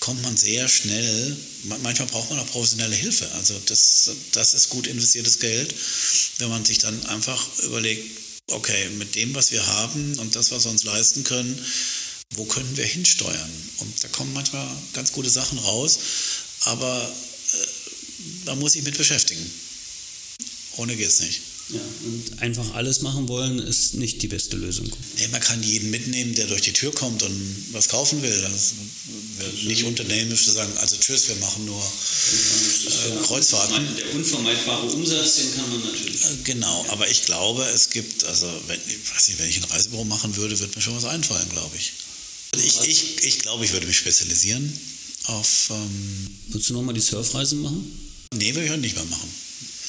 [0.00, 3.30] kommt man sehr schnell, manchmal braucht man auch professionelle Hilfe.
[3.32, 5.74] Also das, das ist gut investiertes Geld,
[6.38, 8.04] wenn man sich dann einfach überlegt,
[8.48, 11.58] okay, mit dem, was wir haben und das, was wir uns leisten können,
[12.34, 13.50] wo können wir hinsteuern?
[13.78, 15.98] Und da kommen manchmal ganz gute Sachen raus,
[16.62, 17.14] aber
[17.52, 17.66] äh,
[18.46, 19.48] da muss ich mit beschäftigen.
[20.76, 21.40] Ohne geht es nicht.
[21.68, 24.86] Ja, und einfach alles machen wollen, ist nicht die beste Lösung.
[25.18, 28.40] Nee, man kann jeden mitnehmen, der durch die Tür kommt und was kaufen will.
[28.42, 28.74] Das
[29.64, 33.84] nicht unternehmerisch zu sagen, also tschüss, wir machen nur äh, Kreuzfahrten.
[33.96, 36.24] Der unvermeidbare Umsatz, den kann man natürlich.
[36.24, 39.64] Äh, genau, aber ich glaube, es gibt, also wenn, ich weiß nicht, wenn ich ein
[39.64, 41.92] Reisebüro machen würde, würde mir schon was einfallen, glaube ich.
[42.64, 44.72] Ich, ich, ich glaube, ich würde mich spezialisieren
[45.24, 45.70] auf.
[45.70, 47.90] Ähm, Würdest du nochmal die Surfreisen machen?
[48.34, 49.28] Nee, würde ich auch nicht mehr machen.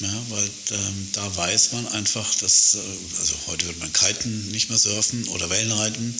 [0.00, 4.68] Ja, weil ähm, da weiß man einfach, dass, äh, also heute wird man Kiten nicht
[4.68, 6.14] mehr surfen oder Wellenreiten,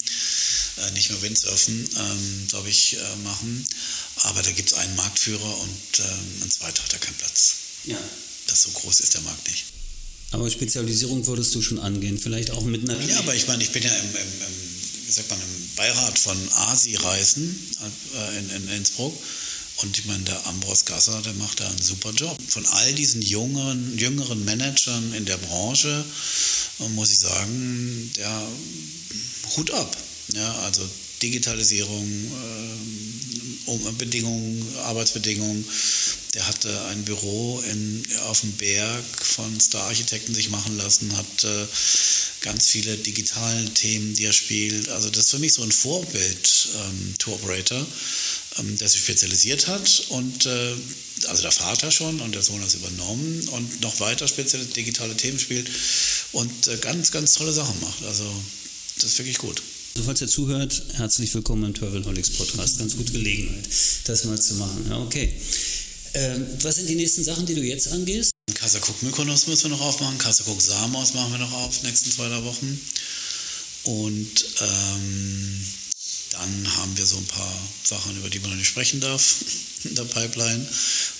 [0.78, 3.64] äh, nicht mehr Windsurfen, ähm, glaube ich, äh, machen.
[4.16, 7.54] Aber da gibt es einen Marktführer und ähm, ein zweiter hat da keinen Platz.
[7.84, 7.98] Ja.
[8.48, 9.64] Das so groß ist der Markt nicht.
[10.32, 13.00] Aber Spezialisierung würdest du schon angehen, vielleicht auch mit einer.
[13.00, 16.18] Ja, aber ich meine, ich bin ja im, im, im, wie sagt man, im Beirat
[16.18, 17.74] von ASI-Reisen
[18.16, 19.16] äh, in, in Innsbruck.
[19.82, 22.36] Und ich meine, der Ambros Gasser, der macht da einen super Job.
[22.48, 26.04] Von all diesen jungen, jüngeren Managern in der Branche
[26.80, 28.42] äh, muss ich sagen, der
[29.56, 29.96] Hut ab.
[30.34, 30.82] Ja, also
[31.22, 32.08] Digitalisierung,
[33.66, 35.64] äh, Bedingungen, Arbeitsbedingungen.
[36.34, 41.66] Der hatte ein Büro in, auf dem Berg von Star-Architekten sich machen lassen, hat äh,
[42.40, 44.88] ganz viele digitale Themen, die er spielt.
[44.88, 47.14] Also das ist für mich so ein Vorbild, ähm.
[48.58, 50.74] Ähm, der sich spezialisiert hat und äh,
[51.26, 55.16] also der Vater schon und der Sohn hat es übernommen und noch weiter spezielle digitale
[55.16, 55.68] Themen spielt
[56.32, 58.04] und äh, ganz, ganz tolle Sachen macht.
[58.04, 58.24] Also
[58.96, 59.62] das ist wirklich gut.
[59.98, 62.78] Also falls ihr zuhört, herzlich willkommen im Travelholics Podcast.
[62.78, 63.68] Ganz gute Gelegenheit,
[64.04, 64.86] das mal zu machen.
[64.88, 65.34] Ja, okay.
[66.14, 68.30] Ähm, was sind die nächsten Sachen, die du jetzt angehst?
[68.54, 72.44] Kasakuk Mykonos müssen wir noch aufmachen, Kasakuk Samos machen wir noch auf, nächsten zwei drei
[72.44, 72.80] Wochen.
[73.82, 75.64] Und ähm,
[76.30, 79.34] dann haben wir so ein paar Sachen, über die man noch nicht sprechen darf
[79.82, 80.64] in der Pipeline.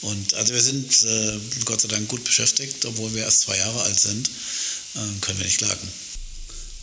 [0.03, 3.83] Und also wir sind äh, Gott sei Dank gut beschäftigt, obwohl wir erst zwei Jahre
[3.83, 4.31] alt sind,
[4.95, 5.89] äh, können wir nicht klagen.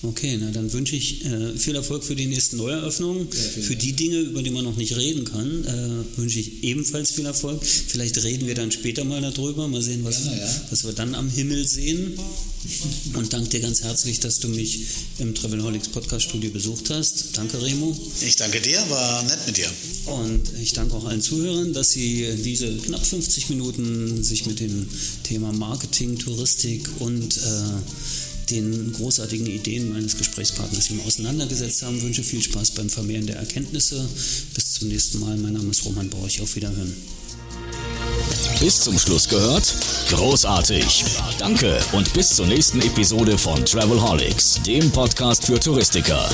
[0.04, 3.28] Okay, na dann wünsche ich äh, viel Erfolg für die nächsten Neueröffnungen.
[3.32, 7.12] Ja, für die Dinge, über die man noch nicht reden kann, äh, wünsche ich ebenfalls
[7.12, 7.66] viel Erfolg.
[7.66, 10.62] Vielleicht reden wir dann später mal darüber, mal sehen, was, ja, ja.
[10.70, 12.20] was wir dann am Himmel sehen.
[13.14, 14.82] Und danke dir ganz herzlich, dass du mich
[15.20, 17.38] im Travelholics Podcast Studio besucht hast.
[17.38, 17.96] Danke, Remo.
[18.26, 19.70] Ich danke dir, war nett mit dir.
[20.06, 24.88] Und ich danke auch allen Zuhörern, dass sie diese knapp 50 Minuten sich mit dem
[25.24, 27.42] Thema Marketing, Touristik und äh,
[28.50, 32.02] den großartigen Ideen meines Gesprächspartners hier auseinandergesetzt haben.
[32.02, 34.08] Wünsche viel Spaß beim Vermehren der Erkenntnisse.
[34.54, 35.38] Bis zum nächsten Mal.
[35.38, 36.42] Mein Name ist Roman Borch.
[36.42, 36.94] Auf Wiederhören.
[38.60, 39.74] Bis zum Schluss gehört?
[40.10, 41.04] Großartig.
[41.40, 46.30] Danke und bis zur nächsten Episode von Travelholics, dem Podcast für Touristiker.